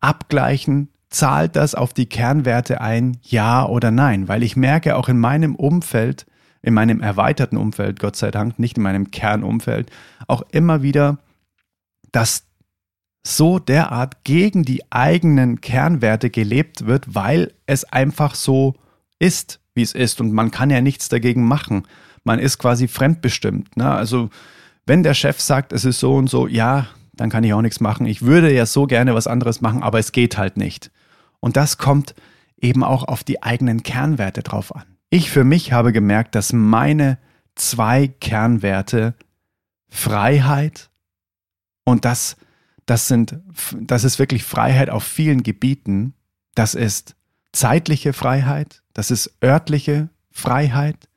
abgleichen, 0.00 0.88
zahlt 1.10 1.56
das 1.56 1.74
auf 1.74 1.92
die 1.94 2.06
Kernwerte 2.06 2.80
ein, 2.80 3.18
ja 3.22 3.64
oder 3.66 3.90
nein? 3.90 4.28
Weil 4.28 4.42
ich 4.42 4.56
merke 4.56 4.96
auch 4.96 5.08
in 5.08 5.18
meinem 5.18 5.54
Umfeld, 5.54 6.26
in 6.62 6.74
meinem 6.74 7.00
erweiterten 7.00 7.56
Umfeld, 7.56 8.00
Gott 8.00 8.16
sei 8.16 8.30
Dank, 8.30 8.58
nicht 8.58 8.76
in 8.76 8.82
meinem 8.82 9.10
Kernumfeld, 9.10 9.90
auch 10.26 10.42
immer 10.50 10.82
wieder, 10.82 11.18
dass 12.12 12.44
so 13.22 13.58
derart 13.58 14.24
gegen 14.24 14.64
die 14.64 14.90
eigenen 14.90 15.60
Kernwerte 15.60 16.30
gelebt 16.30 16.86
wird, 16.86 17.14
weil 17.14 17.52
es 17.66 17.84
einfach 17.84 18.34
so 18.34 18.74
ist, 19.18 19.60
wie 19.74 19.82
es 19.82 19.92
ist. 19.92 20.20
Und 20.20 20.32
man 20.32 20.50
kann 20.50 20.70
ja 20.70 20.80
nichts 20.80 21.08
dagegen 21.08 21.44
machen. 21.44 21.86
Man 22.24 22.38
ist 22.38 22.58
quasi 22.58 22.88
fremdbestimmt. 22.88 23.76
Ne? 23.76 23.90
Also 23.90 24.30
wenn 24.86 25.02
der 25.02 25.14
Chef 25.14 25.40
sagt, 25.40 25.72
es 25.72 25.84
ist 25.84 26.00
so 26.00 26.14
und 26.16 26.30
so, 26.30 26.46
ja, 26.46 26.86
dann 27.18 27.30
kann 27.30 27.44
ich 27.44 27.52
auch 27.52 27.62
nichts 27.62 27.80
machen. 27.80 28.06
Ich 28.06 28.22
würde 28.22 28.52
ja 28.52 28.64
so 28.64 28.86
gerne 28.86 29.14
was 29.14 29.26
anderes 29.26 29.60
machen, 29.60 29.82
aber 29.82 29.98
es 29.98 30.12
geht 30.12 30.38
halt 30.38 30.56
nicht. 30.56 30.90
Und 31.40 31.56
das 31.56 31.76
kommt 31.76 32.14
eben 32.60 32.82
auch 32.82 33.04
auf 33.04 33.24
die 33.24 33.42
eigenen 33.42 33.82
Kernwerte 33.82 34.42
drauf 34.42 34.74
an. 34.74 34.84
Ich 35.10 35.30
für 35.30 35.44
mich 35.44 35.72
habe 35.72 35.92
gemerkt, 35.92 36.34
dass 36.34 36.52
meine 36.52 37.18
zwei 37.54 38.08
Kernwerte 38.08 39.14
Freiheit 39.88 40.90
und 41.84 42.04
das, 42.04 42.36
das 42.86 43.08
sind, 43.08 43.38
das 43.80 44.04
ist 44.04 44.18
wirklich 44.18 44.44
Freiheit 44.44 44.90
auf 44.90 45.02
vielen 45.02 45.42
Gebieten. 45.42 46.14
Das 46.54 46.74
ist 46.74 47.16
zeitliche 47.52 48.12
Freiheit, 48.12 48.82
das 48.92 49.10
ist 49.10 49.32
örtliche 49.42 50.10
Freiheit 50.30 51.08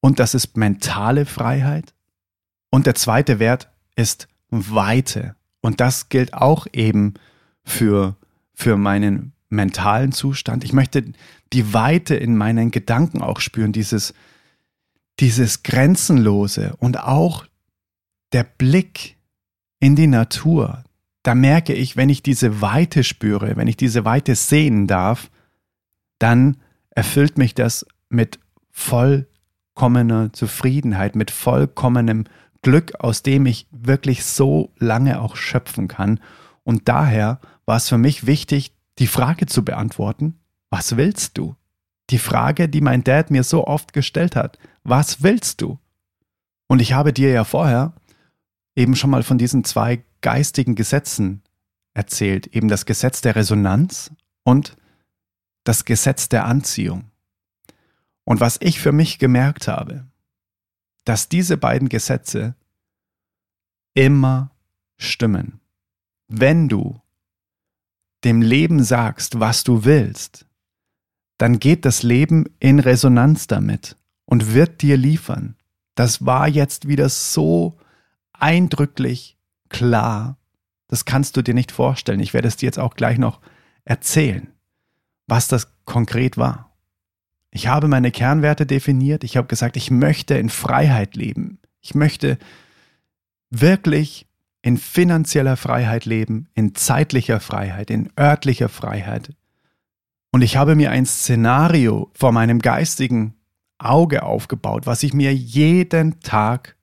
und 0.00 0.18
das 0.18 0.34
ist 0.34 0.56
mentale 0.56 1.24
Freiheit. 1.24 1.94
Und 2.70 2.86
der 2.86 2.96
zweite 2.96 3.38
Wert 3.38 3.70
ist 3.96 4.28
Weite. 4.50 5.36
Und 5.68 5.80
das 5.80 6.08
gilt 6.08 6.32
auch 6.32 6.66
eben 6.72 7.12
für, 7.62 8.16
für 8.54 8.78
meinen 8.78 9.34
mentalen 9.50 10.12
Zustand. 10.12 10.64
Ich 10.64 10.72
möchte 10.72 11.04
die 11.52 11.74
Weite 11.74 12.14
in 12.14 12.38
meinen 12.38 12.70
Gedanken 12.70 13.20
auch 13.20 13.40
spüren, 13.40 13.72
dieses, 13.72 14.14
dieses 15.20 15.64
Grenzenlose 15.64 16.74
und 16.78 16.98
auch 16.98 17.44
der 18.32 18.44
Blick 18.44 19.18
in 19.78 19.94
die 19.94 20.06
Natur. 20.06 20.84
Da 21.22 21.34
merke 21.34 21.74
ich, 21.74 21.98
wenn 21.98 22.08
ich 22.08 22.22
diese 22.22 22.62
Weite 22.62 23.04
spüre, 23.04 23.54
wenn 23.56 23.68
ich 23.68 23.76
diese 23.76 24.06
Weite 24.06 24.36
sehen 24.36 24.86
darf, 24.86 25.30
dann 26.18 26.56
erfüllt 26.88 27.36
mich 27.36 27.54
das 27.54 27.84
mit 28.08 28.38
vollkommener 28.70 30.32
Zufriedenheit, 30.32 31.14
mit 31.14 31.30
vollkommenem 31.30 32.24
Glück, 32.62 32.94
aus 33.00 33.22
dem 33.22 33.46
ich 33.46 33.66
wirklich 33.70 34.24
so 34.24 34.72
lange 34.78 35.20
auch 35.20 35.36
schöpfen 35.36 35.88
kann. 35.88 36.20
Und 36.64 36.88
daher 36.88 37.40
war 37.66 37.76
es 37.76 37.88
für 37.88 37.98
mich 37.98 38.26
wichtig, 38.26 38.72
die 38.98 39.06
Frage 39.06 39.46
zu 39.46 39.64
beantworten, 39.64 40.38
was 40.70 40.96
willst 40.96 41.38
du? 41.38 41.56
Die 42.10 42.18
Frage, 42.18 42.68
die 42.68 42.80
mein 42.80 43.04
Dad 43.04 43.30
mir 43.30 43.44
so 43.44 43.66
oft 43.66 43.92
gestellt 43.92 44.36
hat, 44.36 44.58
was 44.82 45.22
willst 45.22 45.60
du? 45.60 45.78
Und 46.66 46.80
ich 46.80 46.92
habe 46.92 47.12
dir 47.12 47.30
ja 47.30 47.44
vorher 47.44 47.94
eben 48.76 48.96
schon 48.96 49.10
mal 49.10 49.22
von 49.22 49.38
diesen 49.38 49.64
zwei 49.64 50.04
geistigen 50.20 50.74
Gesetzen 50.74 51.42
erzählt, 51.94 52.48
eben 52.48 52.68
das 52.68 52.86
Gesetz 52.86 53.20
der 53.20 53.36
Resonanz 53.36 54.10
und 54.44 54.76
das 55.64 55.84
Gesetz 55.84 56.28
der 56.28 56.46
Anziehung. 56.46 57.10
Und 58.24 58.40
was 58.40 58.58
ich 58.60 58.80
für 58.80 58.92
mich 58.92 59.18
gemerkt 59.18 59.68
habe, 59.68 60.07
dass 61.08 61.30
diese 61.30 61.56
beiden 61.56 61.88
Gesetze 61.88 62.54
immer 63.94 64.50
stimmen. 64.98 65.60
wenn 66.30 66.68
du 66.68 67.00
dem 68.24 68.42
Leben 68.42 68.84
sagst, 68.84 69.40
was 69.40 69.64
du 69.64 69.86
willst, 69.86 70.44
dann 71.38 71.58
geht 71.58 71.86
das 71.86 72.02
Leben 72.02 72.44
in 72.58 72.80
Resonanz 72.80 73.46
damit 73.46 73.96
und 74.26 74.52
wird 74.52 74.82
dir 74.82 74.98
liefern. 74.98 75.56
Das 75.94 76.26
war 76.26 76.46
jetzt 76.46 76.88
wieder 76.88 77.08
so 77.08 77.78
eindrücklich 78.34 79.38
klar. 79.70 80.36
Das 80.88 81.06
kannst 81.06 81.38
du 81.38 81.42
dir 81.42 81.54
nicht 81.54 81.72
vorstellen. 81.72 82.20
Ich 82.20 82.34
werde 82.34 82.48
es 82.48 82.56
dir 82.56 82.66
jetzt 82.66 82.78
auch 82.78 82.94
gleich 82.94 83.16
noch 83.16 83.40
erzählen, 83.84 84.52
was 85.26 85.48
das 85.48 85.72
konkret 85.86 86.36
war. 86.36 86.67
Ich 87.50 87.66
habe 87.66 87.88
meine 87.88 88.10
Kernwerte 88.10 88.66
definiert. 88.66 89.24
Ich 89.24 89.36
habe 89.36 89.48
gesagt, 89.48 89.76
ich 89.76 89.90
möchte 89.90 90.34
in 90.34 90.50
Freiheit 90.50 91.16
leben. 91.16 91.58
Ich 91.80 91.94
möchte 91.94 92.38
wirklich 93.50 94.26
in 94.62 94.76
finanzieller 94.76 95.56
Freiheit 95.56 96.04
leben, 96.04 96.48
in 96.54 96.74
zeitlicher 96.74 97.40
Freiheit, 97.40 97.90
in 97.90 98.10
örtlicher 98.18 98.68
Freiheit. 98.68 99.32
Und 100.30 100.42
ich 100.42 100.56
habe 100.56 100.74
mir 100.74 100.90
ein 100.90 101.06
Szenario 101.06 102.10
vor 102.12 102.32
meinem 102.32 102.58
geistigen 102.58 103.34
Auge 103.78 104.24
aufgebaut, 104.24 104.86
was 104.86 105.02
ich 105.02 105.14
mir 105.14 105.34
jeden 105.34 106.20
Tag 106.20 106.76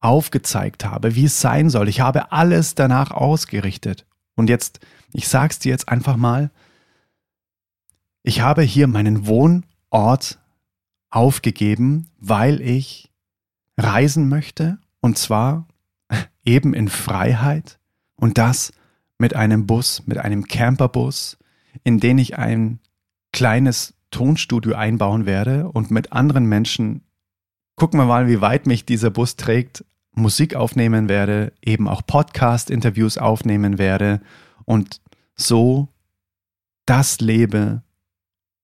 aufgezeigt 0.00 0.84
habe, 0.84 1.14
wie 1.14 1.26
es 1.26 1.40
sein 1.40 1.70
soll. 1.70 1.88
Ich 1.88 2.00
habe 2.00 2.32
alles 2.32 2.74
danach 2.74 3.12
ausgerichtet. 3.12 4.06
Und 4.34 4.48
jetzt, 4.48 4.80
ich 5.12 5.28
sag's 5.28 5.60
dir 5.60 5.70
jetzt 5.70 5.88
einfach 5.88 6.16
mal, 6.16 6.50
ich 8.22 8.40
habe 8.40 8.62
hier 8.62 8.86
meinen 8.86 9.26
Wohnort 9.26 10.38
aufgegeben, 11.10 12.08
weil 12.18 12.60
ich 12.60 13.10
reisen 13.76 14.28
möchte 14.28 14.78
und 15.00 15.18
zwar 15.18 15.66
eben 16.44 16.74
in 16.74 16.88
Freiheit 16.88 17.78
und 18.16 18.38
das 18.38 18.72
mit 19.18 19.34
einem 19.36 19.66
Bus, 19.66 20.02
mit 20.06 20.18
einem 20.18 20.46
Camperbus, 20.46 21.38
in 21.84 22.00
den 22.00 22.18
ich 22.18 22.38
ein 22.38 22.80
kleines 23.32 23.94
Tonstudio 24.10 24.74
einbauen 24.74 25.26
werde 25.26 25.68
und 25.70 25.90
mit 25.90 26.12
anderen 26.12 26.46
Menschen 26.46 27.02
gucken 27.76 27.98
wir 27.98 28.04
mal, 28.04 28.28
wie 28.28 28.40
weit 28.40 28.66
mich 28.66 28.84
dieser 28.84 29.10
Bus 29.10 29.36
trägt, 29.36 29.84
Musik 30.14 30.54
aufnehmen 30.54 31.08
werde, 31.08 31.52
eben 31.62 31.88
auch 31.88 32.02
Podcast-Interviews 32.06 33.16
aufnehmen 33.16 33.78
werde 33.78 34.20
und 34.66 35.00
so 35.34 35.88
das 36.84 37.20
lebe, 37.20 37.82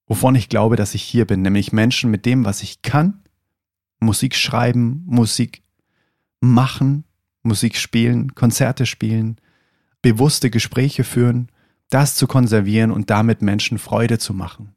wovon 0.08 0.34
ich 0.34 0.48
glaube, 0.48 0.76
dass 0.76 0.94
ich 0.94 1.02
hier 1.02 1.26
bin, 1.26 1.42
nämlich 1.42 1.72
Menschen 1.72 2.10
mit 2.10 2.26
dem, 2.26 2.44
was 2.44 2.62
ich 2.62 2.82
kann, 2.82 3.22
Musik 4.00 4.34
schreiben, 4.34 5.04
Musik 5.06 5.62
machen, 6.40 7.04
Musik 7.42 7.76
spielen, 7.76 8.34
Konzerte 8.34 8.86
spielen, 8.86 9.36
bewusste 10.02 10.50
Gespräche 10.50 11.04
führen, 11.04 11.48
das 11.90 12.14
zu 12.14 12.26
konservieren 12.26 12.90
und 12.90 13.10
damit 13.10 13.42
Menschen 13.42 13.78
Freude 13.78 14.18
zu 14.18 14.34
machen. 14.34 14.74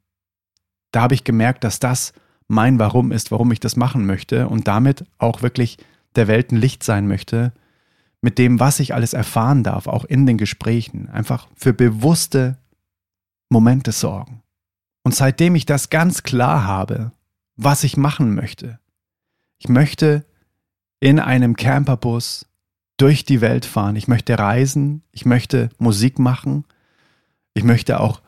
Da 0.92 1.02
habe 1.02 1.14
ich 1.14 1.24
gemerkt, 1.24 1.64
dass 1.64 1.80
das 1.80 2.12
mein 2.48 2.78
Warum 2.78 3.12
ist, 3.12 3.30
warum 3.30 3.50
ich 3.52 3.60
das 3.60 3.76
machen 3.76 4.06
möchte 4.06 4.48
und 4.48 4.68
damit 4.68 5.04
auch 5.18 5.42
wirklich 5.42 5.78
der 6.16 6.28
Welt 6.28 6.52
ein 6.52 6.56
Licht 6.56 6.82
sein 6.82 7.06
möchte, 7.06 7.52
mit 8.20 8.38
dem, 8.38 8.60
was 8.60 8.78
ich 8.78 8.94
alles 8.94 9.14
erfahren 9.14 9.62
darf, 9.62 9.86
auch 9.86 10.04
in 10.04 10.26
den 10.26 10.38
Gesprächen, 10.38 11.08
einfach 11.08 11.48
für 11.56 11.72
bewusste 11.72 12.58
Momente 13.48 13.92
sorgen. 13.92 14.42
Und 15.02 15.14
seitdem 15.14 15.54
ich 15.54 15.66
das 15.66 15.90
ganz 15.90 16.22
klar 16.22 16.64
habe, 16.64 17.12
was 17.56 17.84
ich 17.84 17.96
machen 17.96 18.34
möchte, 18.34 18.78
ich 19.58 19.68
möchte 19.68 20.24
in 21.00 21.18
einem 21.18 21.56
Camperbus 21.56 22.46
durch 22.96 23.24
die 23.24 23.40
Welt 23.40 23.64
fahren, 23.64 23.96
ich 23.96 24.08
möchte 24.08 24.38
reisen, 24.38 25.02
ich 25.12 25.24
möchte 25.24 25.70
Musik 25.78 26.18
machen, 26.18 26.64
ich 27.54 27.64
möchte 27.64 28.00
auch 28.00 28.22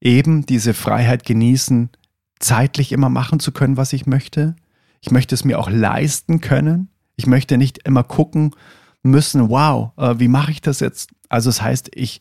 eben 0.00 0.46
diese 0.46 0.74
Freiheit 0.74 1.24
genießen, 1.24 1.90
zeitlich 2.38 2.92
immer 2.92 3.08
machen 3.08 3.40
zu 3.40 3.52
können, 3.52 3.76
was 3.76 3.92
ich 3.92 4.06
möchte. 4.06 4.54
Ich 5.00 5.10
möchte 5.10 5.34
es 5.34 5.44
mir 5.44 5.58
auch 5.58 5.70
leisten 5.70 6.40
können. 6.40 6.88
Ich 7.16 7.26
möchte 7.26 7.56
nicht 7.58 7.78
immer 7.86 8.04
gucken 8.04 8.54
müssen, 9.02 9.48
wow, 9.48 9.92
äh, 9.96 10.18
wie 10.18 10.28
mache 10.28 10.50
ich 10.50 10.60
das 10.60 10.80
jetzt? 10.80 11.10
Also 11.28 11.50
das 11.50 11.62
heißt, 11.62 11.90
ich 11.94 12.20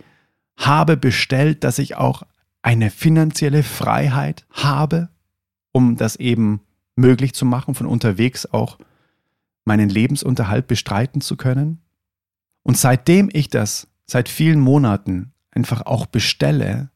habe 0.58 0.98
bestellt, 0.98 1.63
dass 1.63 1.80
ich 1.80 1.96
auch 1.96 2.24
eine 2.67 2.89
finanzielle 2.89 3.63
Freiheit 3.63 4.45
habe, 4.51 5.08
um 5.71 5.95
das 5.95 6.17
eben 6.17 6.60
möglich 6.97 7.34
zu 7.34 7.45
machen, 7.45 7.75
von 7.75 7.88
unterwegs 7.88 8.45
auch 8.45 8.77
meinen 9.63 9.88
Lebensunterhalt 9.88 10.67
bestreiten 10.67 11.21
zu 11.21 11.38
können. 11.38 11.80
Und 12.63 12.77
seitdem 12.77 13.30
ich 13.32 13.49
das 13.49 13.88
seit 14.06 14.27
vielen 14.27 14.60
Monaten 14.60 15.32
einfach 15.49 15.86
auch 15.86 16.08
bestelle, 16.08 16.89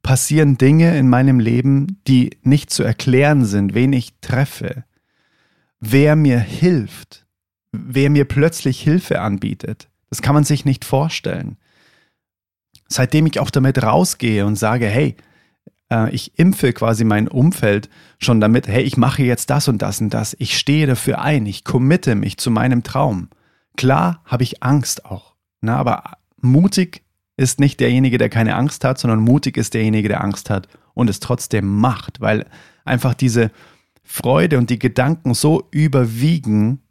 passieren 0.00 0.56
Dinge 0.56 0.96
in 0.96 1.10
meinem 1.10 1.40
Leben, 1.40 2.00
die 2.06 2.38
nicht 2.40 2.70
zu 2.70 2.82
erklären 2.82 3.44
sind, 3.44 3.74
wen 3.74 3.92
ich 3.92 4.14
treffe, 4.22 4.84
wer 5.78 6.16
mir 6.16 6.40
hilft, 6.40 7.26
wer 7.70 8.08
mir 8.08 8.24
plötzlich 8.24 8.80
Hilfe 8.80 9.20
anbietet. 9.20 9.90
Das 10.08 10.22
kann 10.22 10.34
man 10.34 10.44
sich 10.44 10.64
nicht 10.64 10.86
vorstellen. 10.86 11.58
Seitdem 12.92 13.26
ich 13.26 13.40
auch 13.40 13.50
damit 13.50 13.82
rausgehe 13.82 14.44
und 14.44 14.56
sage, 14.56 14.86
hey, 14.86 15.16
äh, 15.90 16.10
ich 16.10 16.38
impfe 16.38 16.72
quasi 16.72 17.04
mein 17.04 17.28
Umfeld 17.28 17.88
schon 18.18 18.40
damit, 18.40 18.68
hey, 18.68 18.82
ich 18.82 18.96
mache 18.96 19.22
jetzt 19.22 19.50
das 19.50 19.68
und 19.68 19.80
das 19.82 20.00
und 20.00 20.10
das, 20.10 20.36
ich 20.38 20.58
stehe 20.58 20.86
dafür 20.86 21.20
ein, 21.20 21.46
ich 21.46 21.64
committe 21.64 22.14
mich 22.14 22.38
zu 22.38 22.50
meinem 22.50 22.82
Traum. 22.82 23.28
Klar 23.76 24.22
habe 24.24 24.42
ich 24.42 24.62
Angst 24.62 25.04
auch, 25.06 25.34
na, 25.60 25.76
aber 25.76 26.18
mutig 26.40 27.02
ist 27.36 27.60
nicht 27.60 27.80
derjenige, 27.80 28.18
der 28.18 28.28
keine 28.28 28.56
Angst 28.56 28.84
hat, 28.84 28.98
sondern 28.98 29.20
mutig 29.20 29.56
ist 29.56 29.74
derjenige, 29.74 30.08
der 30.08 30.22
Angst 30.22 30.50
hat 30.50 30.68
und 30.94 31.08
es 31.08 31.20
trotzdem 31.20 31.66
macht, 31.66 32.20
weil 32.20 32.46
einfach 32.84 33.14
diese 33.14 33.50
Freude 34.04 34.58
und 34.58 34.68
die 34.68 34.78
Gedanken 34.78 35.32
so 35.34 35.68
überwiegen, 35.70 36.82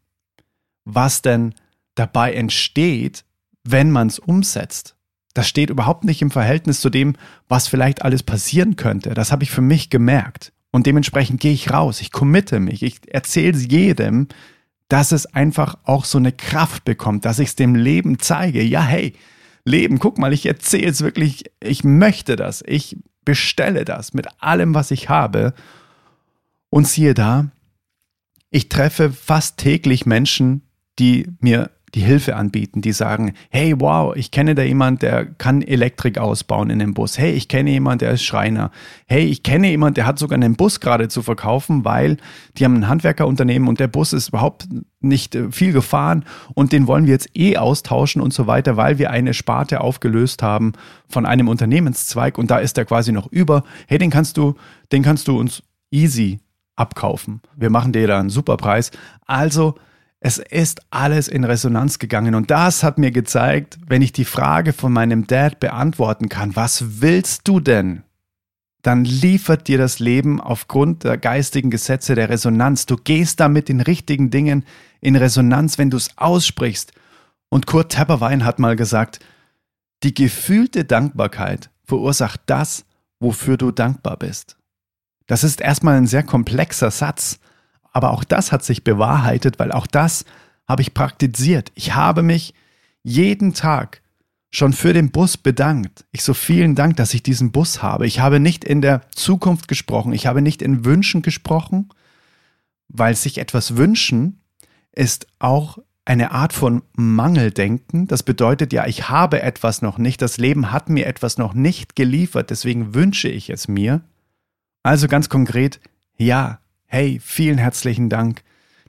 was 0.85 1.21
denn 1.21 1.53
dabei 1.93 2.33
entsteht, 2.33 3.23
wenn 3.63 3.91
man 3.91 4.07
es 4.07 4.17
umsetzt. 4.17 4.95
Das 5.33 5.47
steht 5.47 5.69
überhaupt 5.69 6.03
nicht 6.03 6.21
im 6.21 6.31
Verhältnis 6.31 6.81
zu 6.81 6.89
dem, 6.89 7.15
was 7.47 7.67
vielleicht 7.67 8.01
alles 8.03 8.23
passieren 8.23 8.75
könnte. 8.75 9.13
Das 9.13 9.31
habe 9.31 9.43
ich 9.43 9.51
für 9.51 9.61
mich 9.61 9.89
gemerkt. 9.89 10.51
Und 10.71 10.85
dementsprechend 10.85 11.41
gehe 11.41 11.53
ich 11.53 11.71
raus, 11.71 12.01
ich 12.01 12.11
committe 12.11 12.59
mich, 12.59 12.81
ich 12.83 13.13
erzähle 13.13 13.57
es 13.57 13.67
jedem, 13.69 14.27
dass 14.87 15.11
es 15.11 15.25
einfach 15.25 15.77
auch 15.83 16.05
so 16.05 16.17
eine 16.17 16.31
Kraft 16.31 16.83
bekommt, 16.85 17.25
dass 17.25 17.39
ich 17.39 17.49
es 17.49 17.55
dem 17.55 17.75
Leben 17.75 18.19
zeige. 18.19 18.61
Ja, 18.61 18.81
hey, 18.81 19.13
Leben, 19.63 19.99
guck 19.99 20.17
mal, 20.17 20.33
ich 20.33 20.45
erzähle 20.45 20.89
es 20.89 21.01
wirklich, 21.01 21.45
ich 21.61 21.83
möchte 21.83 22.35
das, 22.35 22.63
ich 22.65 22.97
bestelle 23.23 23.85
das 23.85 24.13
mit 24.13 24.27
allem, 24.39 24.73
was 24.73 24.91
ich 24.91 25.09
habe. 25.09 25.53
Und 26.69 26.87
siehe 26.87 27.13
da, 27.13 27.51
ich 28.49 28.69
treffe 28.69 29.11
fast 29.11 29.57
täglich 29.57 30.05
Menschen, 30.05 30.61
die 30.99 31.27
mir 31.39 31.71
die 31.93 32.01
Hilfe 32.01 32.35
anbieten, 32.35 32.81
die 32.81 32.93
sagen, 32.93 33.33
hey, 33.49 33.75
wow, 33.77 34.15
ich 34.15 34.31
kenne 34.31 34.55
da 34.55 34.61
jemand, 34.61 35.01
der 35.01 35.25
kann 35.25 35.61
Elektrik 35.61 36.17
ausbauen 36.17 36.69
in 36.69 36.79
dem 36.79 36.93
Bus. 36.93 37.17
Hey, 37.17 37.31
ich 37.31 37.47
kenne 37.47 37.71
jemand, 37.71 38.01
der 38.01 38.11
ist 38.11 38.23
Schreiner. 38.23 38.71
Hey, 39.07 39.25
ich 39.25 39.43
kenne 39.43 39.69
jemand, 39.69 39.97
der 39.97 40.05
hat 40.05 40.17
sogar 40.17 40.35
einen 40.35 40.55
Bus 40.55 40.79
gerade 40.79 41.09
zu 41.09 41.21
verkaufen, 41.21 41.83
weil 41.83 42.17
die 42.57 42.65
haben 42.65 42.75
ein 42.75 42.87
Handwerkerunternehmen 42.87 43.67
und 43.67 43.79
der 43.79 43.87
Bus 43.87 44.13
ist 44.13 44.29
überhaupt 44.29 44.67
nicht 45.01 45.35
äh, 45.35 45.51
viel 45.51 45.73
gefahren 45.73 46.25
und 46.53 46.71
den 46.71 46.87
wollen 46.87 47.05
wir 47.05 47.13
jetzt 47.13 47.29
eh 47.35 47.57
austauschen 47.57 48.21
und 48.21 48.33
so 48.33 48.47
weiter, 48.47 48.77
weil 48.77 48.97
wir 48.97 49.11
eine 49.11 49.33
Sparte 49.33 49.81
aufgelöst 49.81 50.43
haben 50.43 50.73
von 51.09 51.25
einem 51.25 51.47
Unternehmenszweig 51.49 52.37
und 52.37 52.51
da 52.51 52.59
ist 52.59 52.77
der 52.77 52.85
quasi 52.85 53.11
noch 53.11 53.27
über. 53.31 53.63
Hey, 53.87 53.97
den 53.97 54.11
kannst 54.11 54.37
du, 54.37 54.55
den 54.91 55.03
kannst 55.03 55.27
du 55.27 55.37
uns 55.37 55.63
easy 55.91 56.39
abkaufen. 56.75 57.41
Wir 57.55 57.69
machen 57.69 57.91
dir 57.91 58.07
da 58.07 58.19
einen 58.19 58.29
super 58.29 58.57
Preis. 58.57 58.91
Also, 59.25 59.75
es 60.23 60.37
ist 60.37 60.81
alles 60.91 61.27
in 61.27 61.43
Resonanz 61.43 61.97
gegangen 61.97 62.35
und 62.35 62.51
das 62.51 62.83
hat 62.83 62.99
mir 62.99 63.09
gezeigt, 63.09 63.79
wenn 63.87 64.03
ich 64.03 64.13
die 64.13 64.23
Frage 64.23 64.71
von 64.71 64.93
meinem 64.93 65.25
Dad 65.25 65.59
beantworten 65.59 66.29
kann, 66.29 66.55
was 66.55 67.01
willst 67.01 67.47
du 67.47 67.59
denn? 67.59 68.03
Dann 68.83 69.03
liefert 69.03 69.67
dir 69.67 69.79
das 69.79 69.97
Leben 69.97 70.39
aufgrund 70.39 71.03
der 71.03 71.17
geistigen 71.17 71.71
Gesetze 71.71 72.13
der 72.13 72.29
Resonanz. 72.29 72.85
Du 72.85 72.97
gehst 72.97 73.39
da 73.39 73.47
mit 73.47 73.67
den 73.67 73.81
richtigen 73.81 74.29
Dingen 74.29 74.63
in 75.01 75.15
Resonanz, 75.15 75.79
wenn 75.79 75.89
du 75.89 75.97
es 75.97 76.15
aussprichst. 76.17 76.91
Und 77.49 77.65
Kurt 77.65 77.91
Tepperwein 77.91 78.45
hat 78.45 78.59
mal 78.59 78.75
gesagt, 78.75 79.19
die 80.03 80.13
gefühlte 80.13 80.85
Dankbarkeit 80.85 81.71
verursacht 81.83 82.41
das, 82.45 82.85
wofür 83.19 83.57
du 83.57 83.71
dankbar 83.71 84.17
bist. 84.17 84.57
Das 85.25 85.43
ist 85.43 85.61
erstmal 85.61 85.97
ein 85.97 86.07
sehr 86.07 86.23
komplexer 86.23 86.91
Satz, 86.91 87.39
aber 87.91 88.11
auch 88.11 88.23
das 88.23 88.51
hat 88.51 88.63
sich 88.63 88.83
bewahrheitet, 88.83 89.59
weil 89.59 89.71
auch 89.71 89.87
das 89.87 90.25
habe 90.67 90.81
ich 90.81 90.93
praktiziert. 90.93 91.71
Ich 91.75 91.93
habe 91.93 92.23
mich 92.23 92.53
jeden 93.03 93.53
Tag 93.53 94.01
schon 94.51 94.73
für 94.73 94.93
den 94.93 95.11
Bus 95.11 95.37
bedankt. 95.37 96.05
Ich 96.11 96.23
so 96.23 96.33
vielen 96.33 96.75
Dank, 96.75 96.97
dass 96.97 97.13
ich 97.13 97.23
diesen 97.23 97.51
Bus 97.51 97.81
habe. 97.81 98.05
Ich 98.05 98.19
habe 98.19 98.39
nicht 98.39 98.63
in 98.63 98.81
der 98.81 99.01
Zukunft 99.15 99.67
gesprochen. 99.67 100.13
Ich 100.13 100.27
habe 100.27 100.41
nicht 100.41 100.61
in 100.61 100.85
Wünschen 100.85 101.21
gesprochen, 101.21 101.89
weil 102.89 103.15
sich 103.15 103.37
etwas 103.37 103.77
wünschen 103.77 104.41
ist 104.93 105.27
auch 105.39 105.77
eine 106.03 106.31
Art 106.31 106.51
von 106.51 106.81
Mangeldenken. 106.93 108.07
Das 108.07 108.23
bedeutet 108.23 108.73
ja, 108.73 108.87
ich 108.87 109.09
habe 109.09 109.41
etwas 109.41 109.81
noch 109.81 109.97
nicht, 109.97 110.21
das 110.21 110.37
Leben 110.37 110.71
hat 110.71 110.89
mir 110.89 111.05
etwas 111.05 111.37
noch 111.37 111.53
nicht 111.53 111.95
geliefert, 111.95 112.49
deswegen 112.49 112.93
wünsche 112.93 113.29
ich 113.29 113.49
es 113.49 113.67
mir. 113.67 114.01
Also 114.83 115.07
ganz 115.07 115.29
konkret, 115.29 115.79
ja, 116.17 116.59
hey, 116.91 117.21
vielen 117.23 117.57
herzlichen 117.57 118.09
Dank, 118.09 118.43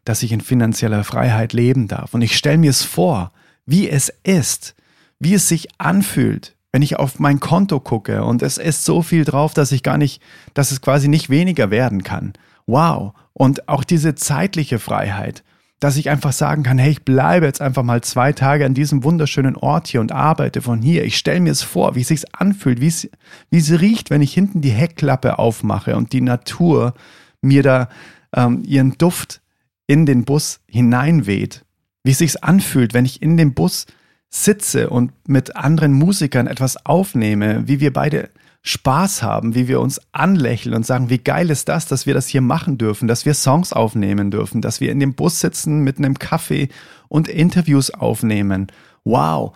dass 0.04 0.24
ich 0.24 0.32
in 0.32 0.40
finanzieller 0.40 1.04
Freiheit 1.04 1.52
leben 1.52 1.86
darf. 1.86 2.14
Und 2.14 2.22
ich 2.22 2.36
stelle 2.36 2.58
mir 2.58 2.70
es 2.70 2.82
vor, 2.82 3.30
wie 3.64 3.88
es 3.88 4.12
ist, 4.24 4.74
wie 5.20 5.34
es 5.34 5.48
sich 5.48 5.68
anfühlt, 5.78 6.56
wenn 6.72 6.82
ich 6.82 6.98
auf 6.98 7.20
mein 7.20 7.38
Konto 7.38 7.78
gucke 7.78 8.24
und 8.24 8.42
es 8.42 8.58
ist 8.58 8.84
so 8.84 9.02
viel 9.02 9.24
drauf, 9.24 9.54
dass 9.54 9.70
ich 9.70 9.84
gar 9.84 9.98
nicht, 9.98 10.20
dass 10.52 10.72
es 10.72 10.80
quasi 10.80 11.06
nicht 11.06 11.30
weniger 11.30 11.70
werden 11.70 12.02
kann. 12.02 12.32
Wow. 12.66 13.12
Und 13.34 13.68
auch 13.68 13.84
diese 13.84 14.16
zeitliche 14.16 14.80
Freiheit, 14.80 15.44
dass 15.78 15.96
ich 15.96 16.10
einfach 16.10 16.32
sagen 16.32 16.64
kann, 16.64 16.78
hey, 16.78 16.90
ich 16.90 17.04
bleibe 17.04 17.46
jetzt 17.46 17.60
einfach 17.60 17.84
mal 17.84 18.00
zwei 18.00 18.32
Tage 18.32 18.66
an 18.66 18.74
diesem 18.74 19.04
wunderschönen 19.04 19.54
Ort 19.54 19.86
hier 19.86 20.00
und 20.00 20.10
arbeite 20.10 20.60
von 20.60 20.82
hier. 20.82 21.04
Ich 21.04 21.16
stelle 21.16 21.40
mir 21.40 21.52
es 21.52 21.62
vor, 21.62 21.94
wie 21.94 22.00
es 22.00 22.08
sich 22.08 22.34
anfühlt, 22.34 22.80
wie 22.80 22.88
es, 22.88 23.80
riecht, 23.80 24.10
wenn 24.10 24.22
ich 24.22 24.34
hinten 24.34 24.60
die 24.60 24.70
Heckklappe 24.70 25.38
aufmache 25.38 25.94
und 25.94 26.12
die 26.12 26.20
Natur 26.20 26.94
mir 27.42 27.62
da 27.62 27.88
ähm, 28.34 28.62
ihren 28.64 28.96
Duft 28.98 29.42
in 29.86 30.06
den 30.06 30.24
Bus 30.24 30.60
hineinweht. 30.66 31.64
Wie 32.04 32.12
es 32.12 32.18
sich 32.18 32.42
anfühlt, 32.42 32.94
wenn 32.94 33.04
ich 33.04 33.20
in 33.20 33.36
dem 33.36 33.54
Bus 33.54 33.86
sitze 34.30 34.88
und 34.88 35.12
mit 35.28 35.56
anderen 35.56 35.92
Musikern 35.92 36.46
etwas 36.46 36.86
aufnehme, 36.86 37.68
wie 37.68 37.80
wir 37.80 37.92
beide 37.92 38.30
Spaß 38.62 39.22
haben, 39.22 39.54
wie 39.54 39.68
wir 39.68 39.80
uns 39.80 40.00
anlächeln 40.12 40.74
und 40.74 40.86
sagen, 40.86 41.10
wie 41.10 41.18
geil 41.18 41.50
ist 41.50 41.68
das, 41.68 41.86
dass 41.86 42.06
wir 42.06 42.14
das 42.14 42.28
hier 42.28 42.40
machen 42.40 42.78
dürfen, 42.78 43.08
dass 43.08 43.26
wir 43.26 43.34
Songs 43.34 43.72
aufnehmen 43.72 44.30
dürfen, 44.30 44.62
dass 44.62 44.80
wir 44.80 44.92
in 44.92 45.00
dem 45.00 45.14
Bus 45.14 45.40
sitzen 45.40 45.80
mit 45.80 45.98
einem 45.98 46.18
Kaffee 46.18 46.68
und 47.08 47.28
Interviews 47.28 47.90
aufnehmen. 47.90 48.68
Wow. 49.04 49.54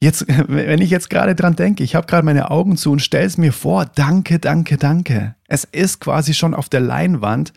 Jetzt, 0.00 0.26
wenn 0.48 0.80
ich 0.80 0.90
jetzt 0.90 1.10
gerade 1.10 1.34
dran 1.34 1.56
denke, 1.56 1.82
ich 1.82 1.94
habe 1.94 2.06
gerade 2.06 2.24
meine 2.24 2.50
Augen 2.50 2.76
zu 2.76 2.92
und 2.92 3.00
stelle 3.00 3.26
es 3.26 3.38
mir 3.38 3.52
vor, 3.52 3.86
danke, 3.86 4.38
danke, 4.38 4.76
danke. 4.76 5.34
Es 5.48 5.64
ist 5.64 6.00
quasi 6.00 6.34
schon 6.34 6.54
auf 6.54 6.68
der 6.68 6.80
Leinwand 6.80 7.52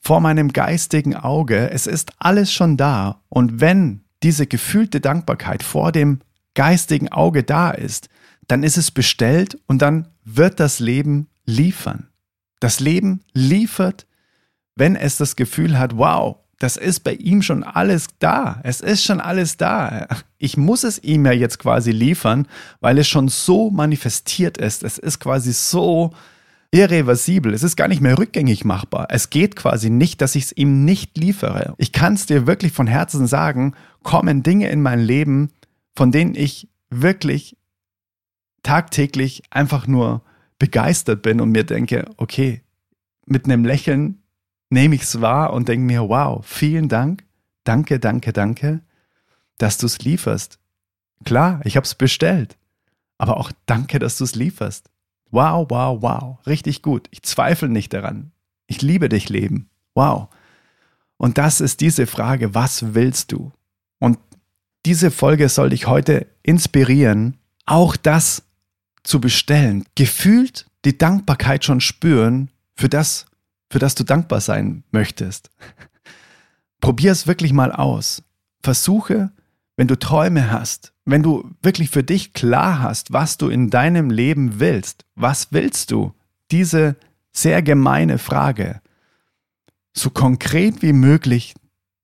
vor 0.00 0.20
meinem 0.20 0.52
geistigen 0.52 1.16
Auge. 1.16 1.70
Es 1.70 1.86
ist 1.86 2.12
alles 2.18 2.52
schon 2.52 2.76
da. 2.76 3.22
Und 3.28 3.60
wenn 3.60 4.02
diese 4.22 4.46
gefühlte 4.46 5.00
Dankbarkeit 5.00 5.62
vor 5.62 5.92
dem 5.92 6.20
geistigen 6.54 7.08
Auge 7.10 7.42
da 7.42 7.70
ist, 7.70 8.08
dann 8.46 8.62
ist 8.62 8.78
es 8.78 8.90
bestellt 8.90 9.58
und 9.66 9.82
dann 9.82 10.08
wird 10.24 10.58
das 10.60 10.80
Leben 10.80 11.28
liefern. 11.44 12.08
Das 12.60 12.80
Leben 12.80 13.20
liefert, 13.32 14.06
wenn 14.74 14.96
es 14.96 15.16
das 15.16 15.36
Gefühl 15.36 15.78
hat, 15.78 15.96
wow, 15.96 16.36
das 16.58 16.76
ist 16.76 17.00
bei 17.00 17.14
ihm 17.14 17.42
schon 17.42 17.62
alles 17.62 18.08
da. 18.18 18.60
Es 18.64 18.80
ist 18.80 19.04
schon 19.04 19.20
alles 19.20 19.56
da. 19.56 20.08
Ich 20.38 20.56
muss 20.56 20.82
es 20.82 21.02
ihm 21.02 21.24
ja 21.24 21.32
jetzt 21.32 21.58
quasi 21.58 21.92
liefern, 21.92 22.48
weil 22.80 22.98
es 22.98 23.06
schon 23.06 23.28
so 23.28 23.70
manifestiert 23.70 24.58
ist. 24.58 24.82
Es 24.82 24.98
ist 24.98 25.20
quasi 25.20 25.52
so 25.52 26.12
irreversibel. 26.72 27.54
Es 27.54 27.62
ist 27.62 27.76
gar 27.76 27.88
nicht 27.88 28.00
mehr 28.00 28.18
rückgängig 28.18 28.64
machbar. 28.64 29.06
Es 29.10 29.30
geht 29.30 29.56
quasi 29.56 29.88
nicht, 29.88 30.20
dass 30.20 30.34
ich 30.34 30.44
es 30.44 30.52
ihm 30.56 30.84
nicht 30.84 31.16
liefere. 31.16 31.74
Ich 31.78 31.92
kann 31.92 32.14
es 32.14 32.26
dir 32.26 32.46
wirklich 32.46 32.72
von 32.72 32.88
Herzen 32.88 33.26
sagen, 33.26 33.74
kommen 34.02 34.42
Dinge 34.42 34.68
in 34.68 34.82
mein 34.82 35.00
Leben, 35.00 35.50
von 35.94 36.10
denen 36.10 36.34
ich 36.34 36.68
wirklich 36.90 37.56
tagtäglich 38.62 39.42
einfach 39.50 39.86
nur 39.86 40.22
begeistert 40.58 41.22
bin 41.22 41.40
und 41.40 41.52
mir 41.52 41.64
denke, 41.64 42.04
okay, 42.16 42.62
mit 43.26 43.44
einem 43.44 43.64
Lächeln 43.64 44.17
nehme 44.70 44.94
ich 44.94 45.02
es 45.02 45.20
wahr 45.20 45.52
und 45.52 45.68
denke 45.68 45.86
mir, 45.86 46.08
wow, 46.08 46.44
vielen 46.44 46.88
Dank, 46.88 47.24
danke, 47.64 47.98
danke, 47.98 48.32
danke, 48.32 48.80
dass 49.58 49.78
du 49.78 49.86
es 49.86 50.00
lieferst. 50.00 50.58
Klar, 51.24 51.60
ich 51.64 51.76
habe 51.76 51.84
es 51.84 51.94
bestellt, 51.94 52.56
aber 53.18 53.36
auch 53.36 53.52
danke, 53.66 53.98
dass 53.98 54.18
du 54.18 54.24
es 54.24 54.34
lieferst. 54.34 54.90
Wow, 55.30 55.66
wow, 55.68 56.00
wow, 56.00 56.46
richtig 56.46 56.82
gut. 56.82 57.08
Ich 57.10 57.22
zweifle 57.22 57.68
nicht 57.68 57.92
daran. 57.92 58.32
Ich 58.66 58.82
liebe 58.82 59.08
dich, 59.08 59.28
Leben. 59.28 59.68
Wow. 59.94 60.28
Und 61.16 61.36
das 61.38 61.60
ist 61.60 61.80
diese 61.80 62.06
Frage, 62.06 62.54
was 62.54 62.94
willst 62.94 63.32
du? 63.32 63.52
Und 63.98 64.18
diese 64.86 65.10
Folge 65.10 65.48
soll 65.48 65.70
dich 65.70 65.86
heute 65.86 66.26
inspirieren, 66.42 67.36
auch 67.66 67.96
das 67.96 68.44
zu 69.02 69.20
bestellen. 69.20 69.84
Gefühlt 69.96 70.66
die 70.84 70.96
Dankbarkeit 70.96 71.64
schon 71.64 71.80
spüren 71.80 72.50
für 72.74 72.88
das, 72.88 73.26
für 73.70 73.78
das 73.78 73.94
du 73.94 74.04
dankbar 74.04 74.40
sein 74.40 74.84
möchtest. 74.90 75.50
Probier 76.80 77.12
es 77.12 77.26
wirklich 77.26 77.52
mal 77.52 77.72
aus. 77.72 78.22
Versuche, 78.62 79.30
wenn 79.76 79.88
du 79.88 79.98
Träume 79.98 80.50
hast, 80.50 80.92
wenn 81.04 81.22
du 81.22 81.50
wirklich 81.62 81.90
für 81.90 82.02
dich 82.02 82.32
klar 82.32 82.80
hast, 82.80 83.12
was 83.12 83.38
du 83.38 83.48
in 83.48 83.70
deinem 83.70 84.10
Leben 84.10 84.60
willst, 84.60 85.04
was 85.14 85.52
willst 85.52 85.90
du? 85.90 86.12
Diese 86.50 86.96
sehr 87.32 87.62
gemeine 87.62 88.18
Frage 88.18 88.80
so 89.98 90.10
konkret 90.10 90.82
wie 90.82 90.92
möglich 90.92 91.54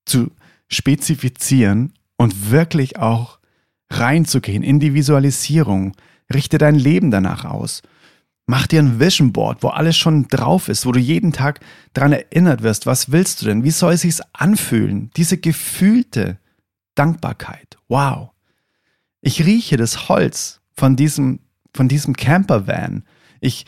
zu 0.05 0.31
spezifizieren 0.69 1.93
und 2.17 2.51
wirklich 2.51 2.99
auch 2.99 3.39
reinzugehen 3.91 4.63
in 4.63 4.81
die 4.81 4.95
Visualisierung. 4.95 5.95
Richte 6.33 6.59
dein 6.59 6.75
Leben 6.75 7.11
danach 7.11 7.45
aus. 7.45 7.83
Mach 8.47 8.67
dir 8.67 8.81
ein 8.81 9.01
Vision 9.01 9.33
Board, 9.33 9.63
wo 9.63 9.69
alles 9.69 9.97
schon 9.97 10.29
drauf 10.29 10.69
ist, 10.69 10.85
wo 10.85 10.93
du 10.93 11.01
jeden 11.01 11.33
Tag 11.33 11.61
daran 11.95 12.13
erinnert 12.13 12.63
wirst, 12.63 12.85
was 12.85 13.11
willst 13.11 13.41
du 13.41 13.47
denn? 13.47 13.65
Wie 13.65 13.71
soll 13.71 13.95
es 13.95 14.03
sich 14.03 14.21
anfühlen? 14.35 15.11
Diese 15.17 15.39
gefühlte 15.39 16.39
Dankbarkeit. 16.95 17.79
Wow. 17.89 18.33
Ich 19.23 19.45
rieche 19.47 19.79
das 19.79 20.09
Holz 20.11 20.61
von 20.75 20.97
diesem, 20.97 21.41
von 21.73 21.89
diesem 21.89 22.15
Campervan. 22.15 23.05
Ich, 23.41 23.65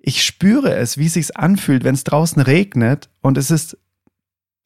ich 0.00 0.24
spüre 0.24 0.74
es, 0.74 0.96
wie 0.96 1.06
es 1.06 1.14
sich 1.14 1.36
anfühlt, 1.36 1.84
wenn 1.84 1.94
es 1.94 2.04
draußen 2.04 2.40
regnet 2.40 3.10
und 3.20 3.36
es 3.36 3.50
ist 3.50 3.76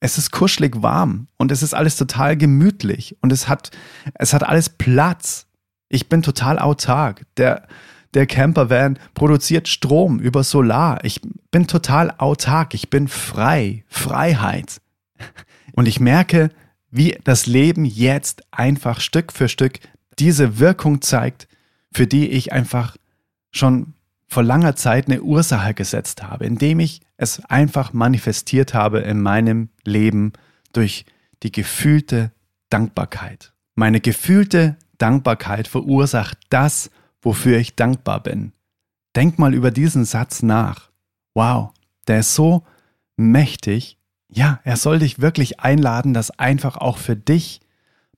es 0.02 0.18
ist 0.18 0.32
kuschelig 0.32 0.82
warm 0.82 1.28
und 1.38 1.52
es 1.52 1.62
ist 1.62 1.74
alles 1.74 1.94
total 1.94 2.36
gemütlich 2.36 3.16
und 3.20 3.32
es 3.32 3.48
hat, 3.48 3.70
es 4.14 4.34
hat 4.34 4.42
alles 4.42 4.68
Platz. 4.68 5.46
Ich 5.88 6.08
bin 6.08 6.22
total 6.22 6.58
autark. 6.58 7.24
Der, 7.36 7.68
der 8.14 8.26
Campervan 8.26 8.98
produziert 9.14 9.68
Strom 9.68 10.18
über 10.18 10.44
Solar. 10.44 11.04
Ich 11.04 11.20
bin 11.50 11.66
total 11.66 12.12
autark. 12.18 12.74
Ich 12.74 12.90
bin 12.90 13.08
frei. 13.08 13.84
Freiheit. 13.88 14.80
Und 15.72 15.88
ich 15.88 16.00
merke, 16.00 16.50
wie 16.90 17.18
das 17.24 17.46
Leben 17.46 17.84
jetzt 17.84 18.42
einfach 18.50 19.00
Stück 19.00 19.32
für 19.32 19.48
Stück 19.48 19.80
diese 20.18 20.58
Wirkung 20.58 21.00
zeigt, 21.00 21.48
für 21.90 22.06
die 22.06 22.28
ich 22.28 22.52
einfach 22.52 22.96
schon 23.50 23.94
vor 24.28 24.42
langer 24.42 24.76
Zeit 24.76 25.08
eine 25.08 25.22
Ursache 25.22 25.74
gesetzt 25.74 26.22
habe, 26.22 26.46
indem 26.46 26.80
ich 26.80 27.00
es 27.16 27.44
einfach 27.44 27.92
manifestiert 27.92 28.74
habe 28.74 29.00
in 29.00 29.20
meinem 29.20 29.68
Leben 29.84 30.32
durch 30.72 31.04
die 31.42 31.52
gefühlte 31.52 32.32
Dankbarkeit. 32.70 33.52
Meine 33.74 34.00
gefühlte 34.00 34.76
Dankbarkeit 34.98 35.68
verursacht 35.68 36.38
das, 36.50 36.90
wofür 37.22 37.58
ich 37.58 37.76
dankbar 37.76 38.22
bin. 38.22 38.52
Denk 39.16 39.38
mal 39.38 39.54
über 39.54 39.70
diesen 39.70 40.04
Satz 40.04 40.42
nach. 40.42 40.90
Wow, 41.34 41.70
der 42.06 42.20
ist 42.20 42.34
so 42.34 42.64
mächtig. 43.16 43.98
Ja, 44.28 44.60
er 44.64 44.76
soll 44.76 44.98
dich 44.98 45.20
wirklich 45.20 45.60
einladen, 45.60 46.14
das 46.14 46.30
einfach 46.38 46.76
auch 46.76 46.98
für 46.98 47.16
dich 47.16 47.60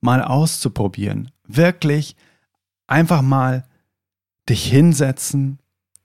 mal 0.00 0.22
auszuprobieren. 0.22 1.30
Wirklich 1.46 2.16
einfach 2.86 3.22
mal 3.22 3.64
dich 4.48 4.64
hinsetzen, 4.64 5.58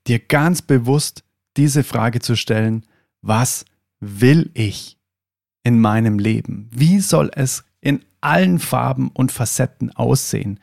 dir 0.08 0.20
ganz 0.20 0.62
bewusst 0.62 1.24
diese 1.58 1.84
Frage 1.84 2.20
zu 2.20 2.36
stellen, 2.36 2.86
was 3.22 3.66
will 4.00 4.50
ich 4.54 4.98
in 5.64 5.80
meinem 5.80 6.20
Leben? 6.20 6.70
Wie 6.72 7.00
soll 7.00 7.32
es 7.36 7.64
in 7.82 8.04
allen 8.22 8.60
Farben 8.60 9.10
und 9.10 9.32
Facetten 9.32 9.92
aussehen? 9.96 10.60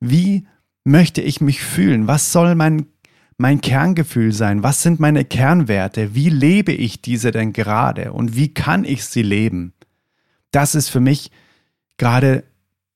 Wie 0.00 0.46
möchte 0.86 1.20
ich 1.20 1.40
mich 1.40 1.60
fühlen? 1.60 2.06
Was 2.06 2.32
soll 2.32 2.54
mein, 2.54 2.86
mein 3.36 3.60
Kerngefühl 3.60 4.32
sein? 4.32 4.62
Was 4.62 4.82
sind 4.82 5.00
meine 5.00 5.24
Kernwerte? 5.24 6.14
Wie 6.14 6.30
lebe 6.30 6.72
ich 6.72 7.02
diese 7.02 7.32
denn 7.32 7.52
gerade? 7.52 8.12
Und 8.12 8.36
wie 8.36 8.54
kann 8.54 8.84
ich 8.84 9.04
sie 9.04 9.22
leben? 9.22 9.74
Das 10.52 10.74
ist 10.74 10.88
für 10.88 11.00
mich 11.00 11.32
gerade, 11.98 12.44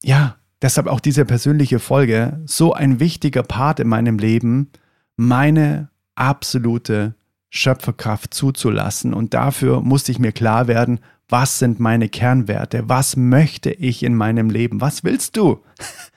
ja, 0.03 0.37
deshalb 0.62 0.87
auch 0.87 1.00
diese 1.00 1.24
persönliche 1.24 1.81
Folge, 1.81 2.40
so 2.46 2.72
ein 2.72 3.00
wichtiger 3.00 3.42
Part 3.42 3.81
in 3.81 3.88
meinem 3.88 4.18
Leben, 4.18 4.70
meine 5.16 5.90
absolute 6.14 7.14
Schöpferkraft 7.50 8.33
zuzulassen. 8.33 9.12
Und 9.12 9.35
dafür 9.35 9.81
musste 9.81 10.12
ich 10.12 10.20
mir 10.20 10.33
klar 10.33 10.68
werden, 10.68 11.00
was 11.29 11.59
sind 11.59 11.81
meine 11.81 12.09
Kernwerte? 12.09 12.88
Was 12.88 13.16
möchte 13.16 13.70
ich 13.70 14.05
in 14.05 14.14
meinem 14.14 14.48
Leben? 14.48 14.81
Was 14.81 15.03
willst 15.03 15.37
du? 15.37 15.64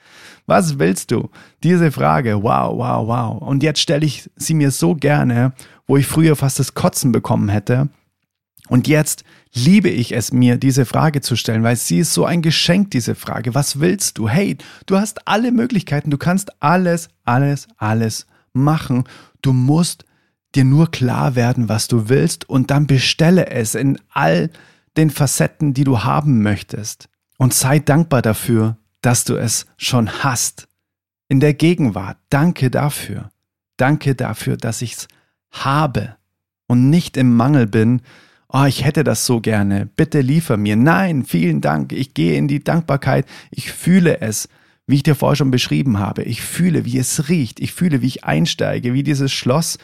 Was 0.46 0.78
willst 0.78 1.10
du? 1.10 1.30
Diese 1.62 1.90
Frage, 1.90 2.42
wow, 2.42 2.76
wow, 2.76 3.06
wow. 3.06 3.42
Und 3.42 3.62
jetzt 3.62 3.80
stelle 3.80 4.04
ich 4.04 4.30
sie 4.36 4.54
mir 4.54 4.70
so 4.70 4.94
gerne, 4.94 5.52
wo 5.86 5.96
ich 5.96 6.06
früher 6.06 6.36
fast 6.36 6.58
das 6.58 6.74
Kotzen 6.74 7.12
bekommen 7.12 7.48
hätte. 7.48 7.88
Und 8.68 8.88
jetzt 8.88 9.24
liebe 9.52 9.90
ich 9.90 10.12
es 10.12 10.32
mir, 10.32 10.56
diese 10.56 10.86
Frage 10.86 11.20
zu 11.20 11.36
stellen, 11.36 11.62
weil 11.62 11.76
sie 11.76 11.98
ist 11.98 12.14
so 12.14 12.24
ein 12.24 12.42
Geschenk, 12.42 12.90
diese 12.90 13.14
Frage. 13.14 13.54
Was 13.54 13.80
willst 13.80 14.18
du? 14.18 14.28
Hey, 14.28 14.56
du 14.86 14.96
hast 14.96 15.28
alle 15.28 15.52
Möglichkeiten, 15.52 16.10
du 16.10 16.18
kannst 16.18 16.62
alles, 16.62 17.08
alles, 17.24 17.68
alles 17.76 18.26
machen. 18.52 19.04
Du 19.42 19.52
musst 19.52 20.04
dir 20.54 20.64
nur 20.64 20.90
klar 20.90 21.34
werden, 21.34 21.68
was 21.68 21.88
du 21.88 22.08
willst 22.08 22.48
und 22.48 22.70
dann 22.70 22.86
bestelle 22.86 23.48
es 23.48 23.74
in 23.74 23.98
all 24.10 24.50
den 24.96 25.10
Facetten, 25.10 25.74
die 25.74 25.84
du 25.84 26.04
haben 26.04 26.42
möchtest. 26.42 27.08
Und 27.36 27.52
sei 27.52 27.80
dankbar 27.80 28.22
dafür, 28.22 28.76
dass 29.04 29.24
du 29.24 29.36
es 29.36 29.66
schon 29.76 30.24
hast. 30.24 30.66
In 31.28 31.40
der 31.40 31.54
Gegenwart. 31.54 32.16
Danke 32.30 32.70
dafür. 32.70 33.30
Danke 33.76 34.14
dafür, 34.14 34.56
dass 34.56 34.82
ich 34.82 34.94
es 34.94 35.08
habe 35.50 36.16
und 36.66 36.90
nicht 36.90 37.16
im 37.16 37.36
Mangel 37.36 37.66
bin. 37.66 38.00
Oh, 38.48 38.64
ich 38.64 38.84
hätte 38.84 39.04
das 39.04 39.26
so 39.26 39.40
gerne. 39.40 39.86
Bitte 39.96 40.20
liefer 40.20 40.56
mir. 40.56 40.76
Nein, 40.76 41.24
vielen 41.24 41.60
Dank. 41.60 41.92
Ich 41.92 42.14
gehe 42.14 42.38
in 42.38 42.48
die 42.48 42.62
Dankbarkeit. 42.62 43.26
Ich 43.50 43.72
fühle 43.72 44.20
es, 44.20 44.48
wie 44.86 44.96
ich 44.96 45.02
dir 45.02 45.14
vorher 45.14 45.36
schon 45.36 45.50
beschrieben 45.50 45.98
habe. 45.98 46.22
Ich 46.22 46.40
fühle, 46.40 46.84
wie 46.84 46.98
es 46.98 47.28
riecht. 47.28 47.60
Ich 47.60 47.72
fühle, 47.72 48.00
wie 48.00 48.06
ich 48.06 48.24
einsteige, 48.24 48.94
wie 48.94 49.02
dieses 49.02 49.32
Schloss 49.32 49.78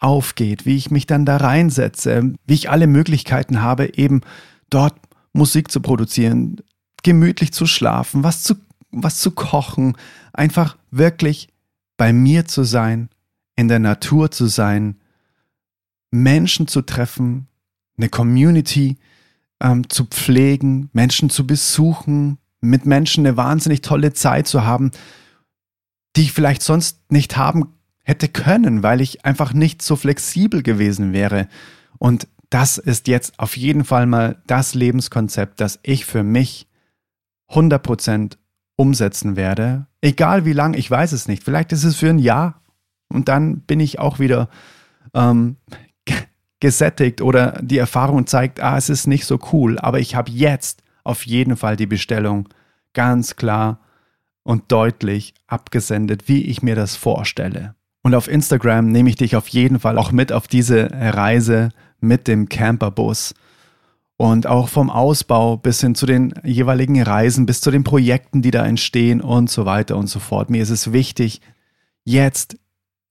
aufgeht, 0.00 0.66
wie 0.66 0.76
ich 0.76 0.90
mich 0.90 1.06
dann 1.06 1.24
da 1.24 1.38
reinsetze, 1.38 2.34
wie 2.46 2.54
ich 2.54 2.68
alle 2.68 2.88
Möglichkeiten 2.88 3.62
habe, 3.62 3.96
eben 3.96 4.20
dort 4.68 4.94
Musik 5.32 5.70
zu 5.70 5.80
produzieren, 5.80 6.60
gemütlich 7.04 7.52
zu 7.52 7.66
schlafen, 7.66 8.24
was 8.24 8.42
zu, 8.42 8.56
was 8.90 9.18
zu 9.18 9.30
kochen, 9.30 9.96
einfach 10.32 10.76
wirklich 10.90 11.48
bei 11.96 12.12
mir 12.12 12.46
zu 12.46 12.64
sein, 12.64 13.08
in 13.54 13.68
der 13.68 13.78
Natur 13.78 14.32
zu 14.32 14.46
sein, 14.46 14.96
Menschen 16.10 16.66
zu 16.66 16.82
treffen, 16.82 17.46
eine 17.96 18.08
Community 18.08 18.96
ähm, 19.60 19.88
zu 19.88 20.06
pflegen, 20.06 20.90
Menschen 20.92 21.30
zu 21.30 21.46
besuchen, 21.46 22.38
mit 22.60 22.86
Menschen 22.86 23.26
eine 23.26 23.36
wahnsinnig 23.36 23.82
tolle 23.82 24.12
Zeit 24.12 24.48
zu 24.48 24.64
haben, 24.64 24.90
die 26.16 26.22
ich 26.22 26.32
vielleicht 26.32 26.62
sonst 26.62 27.10
nicht 27.10 27.36
haben 27.36 27.74
hätte 28.04 28.28
können, 28.28 28.82
weil 28.82 29.00
ich 29.00 29.24
einfach 29.24 29.52
nicht 29.52 29.82
so 29.82 29.96
flexibel 29.96 30.62
gewesen 30.62 31.12
wäre. 31.12 31.48
Und 31.98 32.28
das 32.50 32.78
ist 32.78 33.08
jetzt 33.08 33.38
auf 33.38 33.56
jeden 33.56 33.84
Fall 33.84 34.06
mal 34.06 34.42
das 34.46 34.74
Lebenskonzept, 34.74 35.60
das 35.60 35.80
ich 35.82 36.04
für 36.04 36.22
mich 36.22 36.68
100% 37.50 38.36
umsetzen 38.76 39.36
werde. 39.36 39.86
Egal 40.00 40.44
wie 40.44 40.52
lang, 40.52 40.74
ich 40.74 40.90
weiß 40.90 41.12
es 41.12 41.28
nicht. 41.28 41.44
Vielleicht 41.44 41.72
ist 41.72 41.84
es 41.84 41.96
für 41.96 42.10
ein 42.10 42.18
Jahr 42.18 42.62
und 43.08 43.28
dann 43.28 43.60
bin 43.60 43.80
ich 43.80 43.98
auch 43.98 44.18
wieder 44.18 44.48
ähm, 45.14 45.56
gesättigt 46.60 47.20
oder 47.20 47.60
die 47.62 47.78
Erfahrung 47.78 48.26
zeigt, 48.26 48.60
ah, 48.60 48.76
es 48.76 48.88
ist 48.88 49.06
nicht 49.06 49.26
so 49.26 49.38
cool. 49.52 49.78
Aber 49.78 50.00
ich 50.00 50.14
habe 50.14 50.30
jetzt 50.30 50.82
auf 51.04 51.26
jeden 51.26 51.56
Fall 51.56 51.76
die 51.76 51.86
Bestellung 51.86 52.48
ganz 52.94 53.36
klar 53.36 53.80
und 54.42 54.70
deutlich 54.72 55.34
abgesendet, 55.46 56.28
wie 56.28 56.42
ich 56.44 56.62
mir 56.62 56.74
das 56.74 56.96
vorstelle. 56.96 57.74
Und 58.02 58.14
auf 58.14 58.28
Instagram 58.28 58.88
nehme 58.88 59.08
ich 59.08 59.16
dich 59.16 59.36
auf 59.36 59.48
jeden 59.48 59.80
Fall 59.80 59.98
auch 59.98 60.12
mit 60.12 60.32
auf 60.32 60.46
diese 60.46 60.90
Reise 60.92 61.70
mit 62.00 62.28
dem 62.28 62.48
Camperbus. 62.48 63.34
Und 64.16 64.46
auch 64.46 64.68
vom 64.68 64.90
Ausbau 64.90 65.56
bis 65.56 65.80
hin 65.80 65.94
zu 65.94 66.06
den 66.06 66.34
jeweiligen 66.44 67.02
Reisen, 67.02 67.46
bis 67.46 67.60
zu 67.60 67.70
den 67.70 67.82
Projekten, 67.82 68.42
die 68.42 68.52
da 68.52 68.64
entstehen 68.64 69.20
und 69.20 69.50
so 69.50 69.66
weiter 69.66 69.96
und 69.96 70.06
so 70.06 70.20
fort. 70.20 70.50
Mir 70.50 70.62
ist 70.62 70.70
es 70.70 70.92
wichtig, 70.92 71.40
jetzt 72.04 72.56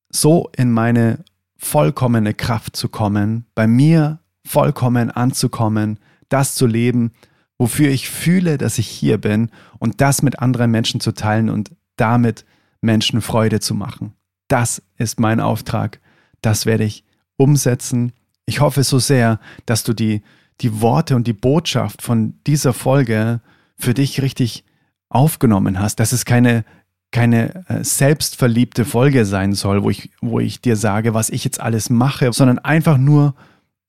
so 0.10 0.50
in 0.56 0.72
meine 0.72 1.26
vollkommene 1.58 2.34
Kraft 2.34 2.76
zu 2.76 2.88
kommen, 2.88 3.46
bei 3.56 3.68
mir 3.68 4.20
vollkommen 4.46 5.12
anzukommen, 5.12 6.00
das 6.30 6.56
zu 6.56 6.68
leben, 6.68 7.12
wofür 7.58 7.90
ich 7.90 8.10
fühle, 8.10 8.58
dass 8.58 8.78
ich 8.78 8.88
hier 8.88 9.18
bin 9.18 9.50
und 9.80 10.02
das 10.02 10.22
mit 10.22 10.40
anderen 10.40 10.72
Menschen 10.72 11.00
zu 11.00 11.14
teilen 11.14 11.50
und 11.50 11.72
damit 11.96 12.46
Menschen 12.82 13.22
Freude 13.22 13.60
zu 13.60 13.74
machen. 13.74 14.14
Das 14.48 14.82
ist 14.98 15.20
mein 15.20 15.40
Auftrag. 15.40 16.00
Das 16.42 16.66
werde 16.66 16.84
ich 16.84 17.06
umsetzen. 17.38 18.12
Ich 18.46 18.60
hoffe 18.60 18.84
so 18.84 19.00
sehr, 19.00 19.40
dass 19.66 19.84
du 19.84 19.94
die, 19.94 20.22
die 20.62 20.82
Worte 20.82 21.16
und 21.16 21.28
die 21.28 21.34
Botschaft 21.34 22.02
von 22.02 22.40
dieser 22.46 22.74
Folge 22.74 23.42
für 23.78 23.94
dich 23.94 24.22
richtig 24.22 24.64
aufgenommen 25.10 25.80
hast, 25.80 26.00
dass 26.00 26.12
es 26.12 26.26
keine, 26.26 26.66
keine 27.12 27.66
äh, 27.68 27.84
selbstverliebte 27.84 28.86
Folge 28.86 29.26
sein 29.26 29.54
soll, 29.54 29.84
wo 29.84 29.90
ich, 29.90 30.12
wo 30.22 30.40
ich 30.40 30.62
dir 30.62 30.76
sage, 30.76 31.14
was 31.14 31.30
ich 31.30 31.44
jetzt 31.44 31.60
alles 31.60 31.90
mache, 31.90 32.34
sondern 32.34 32.60
einfach 32.60 32.98
nur 32.98 33.36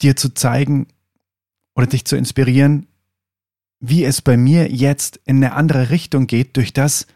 dir 0.02 0.16
zu 0.16 0.34
zeigen 0.34 0.86
oder 1.74 1.86
dich 1.86 2.04
zu 2.04 2.16
inspirieren, 2.16 2.86
wie 3.80 4.04
es 4.04 4.22
bei 4.22 4.36
mir 4.36 4.70
jetzt 4.70 5.20
in 5.24 5.36
eine 5.36 5.54
andere 5.54 5.90
Richtung 5.90 6.26
geht, 6.26 6.56
durch 6.56 6.72
das, 6.72 7.06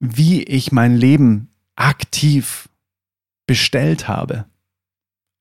wie 0.00 0.42
ich 0.42 0.72
mein 0.72 0.96
Leben 0.96 1.48
aktiv 1.76 2.68
bestellt 3.46 4.08
habe. 4.08 4.46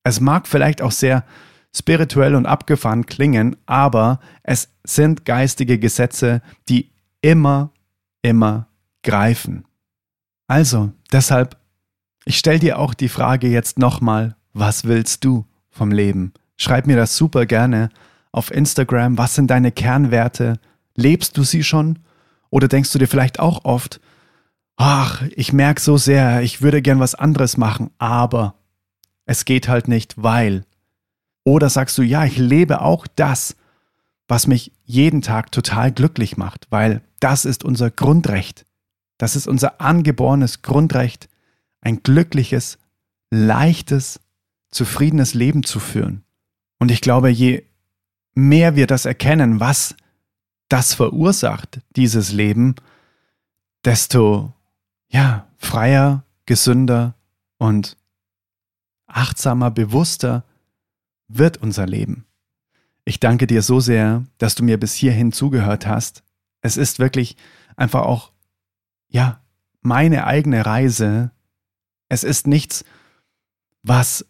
Es 0.03 0.19
mag 0.19 0.47
vielleicht 0.47 0.81
auch 0.81 0.91
sehr 0.91 1.25
spirituell 1.75 2.35
und 2.35 2.45
abgefahren 2.45 3.05
klingen, 3.05 3.55
aber 3.65 4.19
es 4.43 4.69
sind 4.83 5.25
geistige 5.25 5.79
Gesetze, 5.79 6.41
die 6.69 6.91
immer, 7.21 7.71
immer 8.21 8.67
greifen. 9.03 9.65
Also, 10.47 10.91
deshalb, 11.11 11.57
ich 12.25 12.37
stelle 12.37 12.59
dir 12.59 12.77
auch 12.77 12.93
die 12.93 13.09
Frage 13.09 13.47
jetzt 13.47 13.79
nochmal, 13.79 14.35
was 14.53 14.85
willst 14.85 15.25
du 15.25 15.45
vom 15.71 15.91
Leben? 15.91 16.33
Schreib 16.57 16.85
mir 16.85 16.95
das 16.95 17.17
super 17.17 17.45
gerne 17.45 17.89
auf 18.31 18.51
Instagram. 18.51 19.17
Was 19.17 19.35
sind 19.35 19.49
deine 19.49 19.71
Kernwerte? 19.71 20.59
Lebst 20.95 21.37
du 21.37 21.43
sie 21.43 21.63
schon? 21.63 21.99
Oder 22.49 22.67
denkst 22.67 22.91
du 22.91 22.99
dir 22.99 23.07
vielleicht 23.07 23.39
auch 23.39 23.65
oft, 23.65 23.99
ach, 24.75 25.23
ich 25.35 25.53
merke 25.53 25.81
so 25.81 25.97
sehr, 25.97 26.41
ich 26.41 26.61
würde 26.61 26.81
gern 26.81 26.99
was 26.99 27.15
anderes 27.15 27.57
machen, 27.57 27.89
aber 27.97 28.55
es 29.25 29.45
geht 29.45 29.67
halt 29.69 29.87
nicht, 29.87 30.21
weil. 30.21 30.65
Oder 31.43 31.69
sagst 31.69 31.97
du, 31.97 32.01
ja, 32.01 32.25
ich 32.25 32.37
lebe 32.37 32.81
auch 32.81 33.07
das, 33.15 33.55
was 34.27 34.47
mich 34.47 34.71
jeden 34.85 35.21
Tag 35.21 35.51
total 35.51 35.91
glücklich 35.91 36.37
macht, 36.37 36.67
weil 36.69 37.01
das 37.19 37.45
ist 37.45 37.63
unser 37.63 37.91
Grundrecht. 37.91 38.65
Das 39.17 39.35
ist 39.35 39.47
unser 39.47 39.81
angeborenes 39.81 40.61
Grundrecht, 40.61 41.29
ein 41.81 42.01
glückliches, 42.03 42.77
leichtes, 43.29 44.19
zufriedenes 44.71 45.33
Leben 45.33 45.63
zu 45.63 45.79
führen. 45.79 46.23
Und 46.79 46.91
ich 46.91 47.01
glaube, 47.01 47.29
je 47.29 47.63
mehr 48.33 48.75
wir 48.75 48.87
das 48.87 49.05
erkennen, 49.05 49.59
was 49.59 49.95
das 50.69 50.93
verursacht, 50.93 51.81
dieses 51.95 52.31
Leben, 52.31 52.75
desto 53.85 54.53
ja, 55.09 55.47
freier, 55.57 56.23
gesünder 56.45 57.13
und 57.59 57.95
achtsamer, 59.05 59.69
bewusster 59.69 60.43
wird 61.37 61.57
unser 61.57 61.85
Leben. 61.85 62.25
Ich 63.05 63.19
danke 63.19 63.47
dir 63.47 63.61
so 63.61 63.79
sehr, 63.79 64.23
dass 64.37 64.55
du 64.55 64.63
mir 64.63 64.79
bis 64.79 64.93
hierhin 64.93 65.31
zugehört 65.31 65.87
hast. 65.87 66.23
Es 66.61 66.77
ist 66.77 66.99
wirklich 66.99 67.35
einfach 67.75 68.03
auch, 68.03 68.31
ja, 69.09 69.41
meine 69.81 70.25
eigene 70.25 70.65
Reise. 70.65 71.31
Es 72.07 72.23
ist 72.23 72.47
nichts, 72.47 72.85
was, 73.83 74.25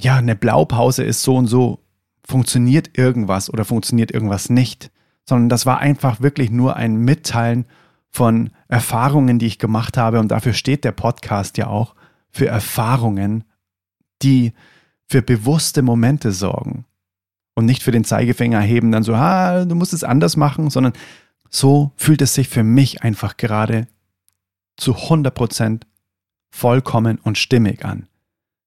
ja, 0.00 0.16
eine 0.16 0.36
Blaupause 0.36 1.04
ist, 1.04 1.22
so 1.22 1.36
und 1.36 1.46
so 1.46 1.84
funktioniert 2.24 2.96
irgendwas 2.96 3.52
oder 3.52 3.64
funktioniert 3.64 4.10
irgendwas 4.10 4.50
nicht, 4.50 4.90
sondern 5.26 5.48
das 5.48 5.66
war 5.66 5.78
einfach 5.78 6.20
wirklich 6.20 6.50
nur 6.50 6.76
ein 6.76 6.96
Mitteilen 6.96 7.66
von 8.10 8.50
Erfahrungen, 8.68 9.38
die 9.38 9.46
ich 9.46 9.58
gemacht 9.58 9.96
habe. 9.96 10.20
Und 10.20 10.28
dafür 10.28 10.52
steht 10.52 10.84
der 10.84 10.92
Podcast 10.92 11.58
ja 11.58 11.66
auch 11.68 11.94
für 12.30 12.46
Erfahrungen, 12.46 13.44
die 14.22 14.52
für 15.08 15.22
bewusste 15.22 15.82
Momente 15.82 16.32
sorgen. 16.32 16.84
Und 17.54 17.64
nicht 17.64 17.82
für 17.82 17.90
den 17.90 18.04
Zeigefinger 18.04 18.60
heben, 18.60 18.92
dann 18.92 19.02
so, 19.02 19.14
ah, 19.14 19.64
du 19.64 19.74
musst 19.74 19.92
es 19.92 20.04
anders 20.04 20.36
machen, 20.36 20.70
sondern 20.70 20.92
so 21.50 21.92
fühlt 21.96 22.22
es 22.22 22.34
sich 22.34 22.48
für 22.48 22.62
mich 22.62 23.02
einfach 23.02 23.36
gerade 23.36 23.88
zu 24.76 24.94
100 24.94 25.34
Prozent 25.34 25.86
vollkommen 26.50 27.18
und 27.18 27.36
stimmig 27.36 27.84
an. 27.84 28.06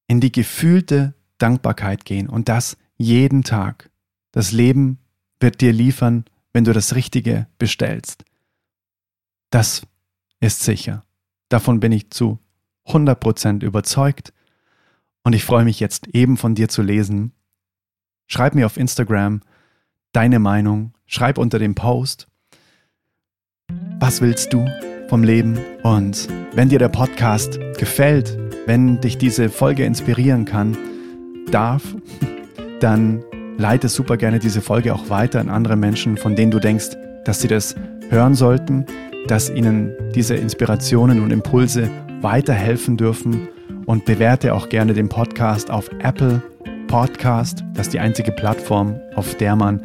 In 0.08 0.20
die 0.20 0.32
gefühlte 0.32 1.14
Dankbarkeit 1.38 2.06
gehen 2.06 2.28
und 2.28 2.50
das 2.50 2.78
jeden 2.98 3.44
Tag. 3.44 3.90
Das 4.32 4.52
Leben 4.52 5.00
wird 5.40 5.62
dir 5.62 5.72
liefern, 5.72 6.26
wenn 6.54 6.66
du 6.66 6.74
das 6.74 6.96
Richtige 6.96 7.48
bestellst. 7.58 8.26
Das 9.52 9.84
ist 10.40 10.64
sicher. 10.64 11.06
Davon 11.50 11.80
bin 11.80 11.92
ich 11.92 12.10
zu 12.10 12.40
100% 12.88 13.64
überzeugt 13.64 14.34
und 15.24 15.34
ich 15.34 15.44
freue 15.44 15.64
mich 15.64 15.80
jetzt 15.80 16.08
eben 16.10 16.38
von 16.38 16.56
dir 16.56 16.70
zu 16.70 16.82
lesen. 16.82 17.34
Schreib 18.28 18.56
mir 18.56 18.66
auf 18.66 18.78
Instagram 18.78 19.42
deine 20.14 20.40
Meinung, 20.40 20.94
schreib 21.06 21.38
unter 21.38 21.60
dem 21.60 21.76
Post, 21.76 22.28
was 24.00 24.22
willst 24.22 24.52
du 24.54 24.66
vom 25.10 25.24
Leben? 25.24 25.60
Und 25.84 26.28
wenn 26.54 26.70
dir 26.70 26.80
der 26.80 26.90
Podcast 26.90 27.60
gefällt, 27.78 28.38
wenn 28.66 29.00
dich 29.00 29.18
diese 29.18 29.50
Folge 29.50 29.86
inspirieren 29.86 30.46
kann, 30.46 30.78
darf, 31.52 31.84
dann 32.80 33.24
leite 33.58 33.90
super 33.90 34.18
gerne 34.18 34.40
diese 34.40 34.62
Folge 34.62 34.94
auch 34.94 35.10
weiter 35.10 35.40
an 35.40 35.50
andere 35.50 35.76
Menschen, 35.76 36.18
von 36.18 36.36
denen 36.36 36.52
du 36.52 36.60
denkst, 36.60 36.98
dass 37.26 37.42
sie 37.42 37.48
das 37.48 37.76
hören 38.10 38.34
sollten, 38.34 38.86
dass 39.28 39.50
ihnen 39.50 39.94
diese 40.16 40.36
Inspirationen 40.36 41.22
und 41.22 41.32
Impulse 41.32 41.90
weiterhelfen 42.22 42.98
dürfen 42.98 43.48
und 43.92 44.06
bewerte 44.06 44.54
auch 44.54 44.70
gerne 44.70 44.94
den 44.94 45.10
Podcast 45.10 45.70
auf 45.70 45.90
Apple 46.00 46.42
Podcast. 46.88 47.66
Das 47.74 47.88
ist 47.88 47.94
die 47.94 48.00
einzige 48.00 48.32
Plattform, 48.32 48.98
auf 49.16 49.36
der 49.36 49.58
man 49.58 49.82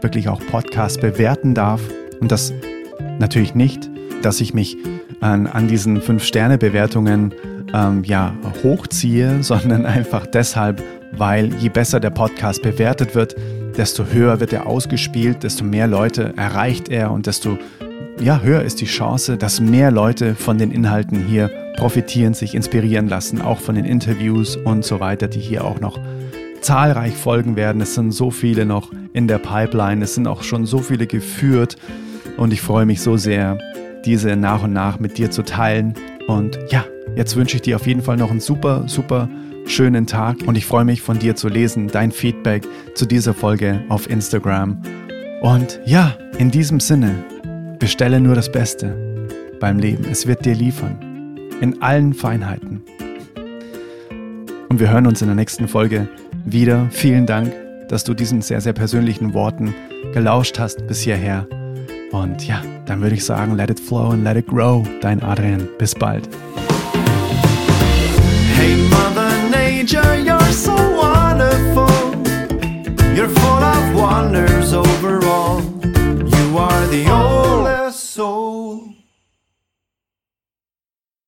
wirklich 0.00 0.28
auch 0.28 0.40
Podcasts 0.46 0.96
bewerten 0.96 1.54
darf. 1.54 1.80
Und 2.20 2.30
das 2.30 2.52
natürlich 3.18 3.56
nicht, 3.56 3.90
dass 4.22 4.40
ich 4.40 4.54
mich 4.54 4.76
an, 5.20 5.48
an 5.48 5.66
diesen 5.66 6.00
5-Sterne-Bewertungen 6.00 7.34
ähm, 7.74 8.04
ja, 8.04 8.32
hochziehe, 8.62 9.42
sondern 9.42 9.86
einfach 9.86 10.28
deshalb, 10.28 10.80
weil 11.10 11.52
je 11.54 11.68
besser 11.68 11.98
der 11.98 12.10
Podcast 12.10 12.62
bewertet 12.62 13.16
wird, 13.16 13.34
desto 13.76 14.04
höher 14.06 14.38
wird 14.38 14.52
er 14.52 14.68
ausgespielt, 14.68 15.42
desto 15.42 15.64
mehr 15.64 15.88
Leute 15.88 16.32
erreicht 16.36 16.90
er 16.90 17.10
und 17.10 17.26
desto 17.26 17.58
ja, 18.20 18.40
höher 18.40 18.62
ist 18.62 18.80
die 18.80 18.86
Chance, 18.86 19.36
dass 19.36 19.60
mehr 19.60 19.90
Leute 19.90 20.34
von 20.34 20.58
den 20.58 20.70
Inhalten 20.70 21.24
hier 21.24 21.50
profitieren, 21.76 22.34
sich 22.34 22.54
inspirieren 22.54 23.08
lassen, 23.08 23.40
auch 23.40 23.58
von 23.58 23.74
den 23.74 23.84
Interviews 23.84 24.56
und 24.56 24.84
so 24.84 25.00
weiter, 25.00 25.28
die 25.28 25.40
hier 25.40 25.64
auch 25.64 25.80
noch 25.80 25.98
zahlreich 26.60 27.14
folgen 27.14 27.56
werden. 27.56 27.80
Es 27.80 27.94
sind 27.94 28.12
so 28.12 28.30
viele 28.30 28.66
noch 28.66 28.90
in 29.12 29.28
der 29.28 29.38
Pipeline, 29.38 30.04
es 30.04 30.14
sind 30.14 30.26
auch 30.26 30.42
schon 30.42 30.66
so 30.66 30.78
viele 30.78 31.06
geführt 31.06 31.76
und 32.36 32.52
ich 32.52 32.60
freue 32.60 32.86
mich 32.86 33.00
so 33.00 33.16
sehr, 33.16 33.58
diese 34.04 34.36
nach 34.36 34.62
und 34.62 34.72
nach 34.72 34.98
mit 34.98 35.18
dir 35.18 35.30
zu 35.30 35.42
teilen. 35.42 35.94
Und 36.26 36.58
ja, 36.70 36.84
jetzt 37.16 37.36
wünsche 37.36 37.56
ich 37.56 37.62
dir 37.62 37.76
auf 37.76 37.86
jeden 37.86 38.02
Fall 38.02 38.16
noch 38.16 38.30
einen 38.30 38.40
super, 38.40 38.84
super 38.86 39.28
schönen 39.66 40.06
Tag 40.06 40.38
und 40.46 40.56
ich 40.56 40.66
freue 40.66 40.84
mich 40.84 41.02
von 41.02 41.18
dir 41.18 41.36
zu 41.36 41.48
lesen, 41.48 41.88
dein 41.88 42.10
Feedback 42.10 42.66
zu 42.94 43.06
dieser 43.06 43.34
Folge 43.34 43.84
auf 43.88 44.10
Instagram. 44.10 44.80
Und 45.42 45.80
ja, 45.84 46.16
in 46.38 46.50
diesem 46.50 46.80
Sinne, 46.80 47.14
bestelle 47.78 48.20
nur 48.20 48.34
das 48.34 48.50
Beste 48.50 49.28
beim 49.60 49.78
Leben. 49.78 50.04
Es 50.10 50.26
wird 50.26 50.44
dir 50.44 50.54
liefern. 50.54 50.98
In 51.60 51.82
allen 51.82 52.14
Feinheiten. 52.14 52.82
Und 54.68 54.80
wir 54.80 54.90
hören 54.90 55.06
uns 55.06 55.22
in 55.22 55.28
der 55.28 55.34
nächsten 55.34 55.66
Folge 55.68 56.08
wieder. 56.44 56.86
Vielen 56.90 57.26
Dank, 57.26 57.52
dass 57.88 58.04
du 58.04 58.14
diesen 58.14 58.42
sehr, 58.42 58.60
sehr 58.60 58.72
persönlichen 58.72 59.34
Worten 59.34 59.74
gelauscht 60.12 60.58
hast 60.58 60.86
bis 60.86 61.00
hierher. 61.00 61.46
Und 62.12 62.46
ja, 62.46 62.62
dann 62.86 63.00
würde 63.00 63.16
ich 63.16 63.24
sagen, 63.24 63.56
let 63.56 63.70
it 63.70 63.80
flow 63.80 64.10
and 64.10 64.24
let 64.24 64.36
it 64.36 64.46
grow. 64.46 64.86
Dein 65.00 65.22
Adrian. 65.22 65.68
Bis 65.78 65.94
bald. 65.94 66.28
Hey, 68.56 68.76
Mother 68.90 69.30
Nature, 69.50 70.16
you're 70.16 70.52
so 70.52 70.72
wonderful. 70.72 71.88
You're 73.14 73.28
full 73.28 73.62
of 73.62 73.94
wonders. 73.94 74.72
Oh, 77.10 77.47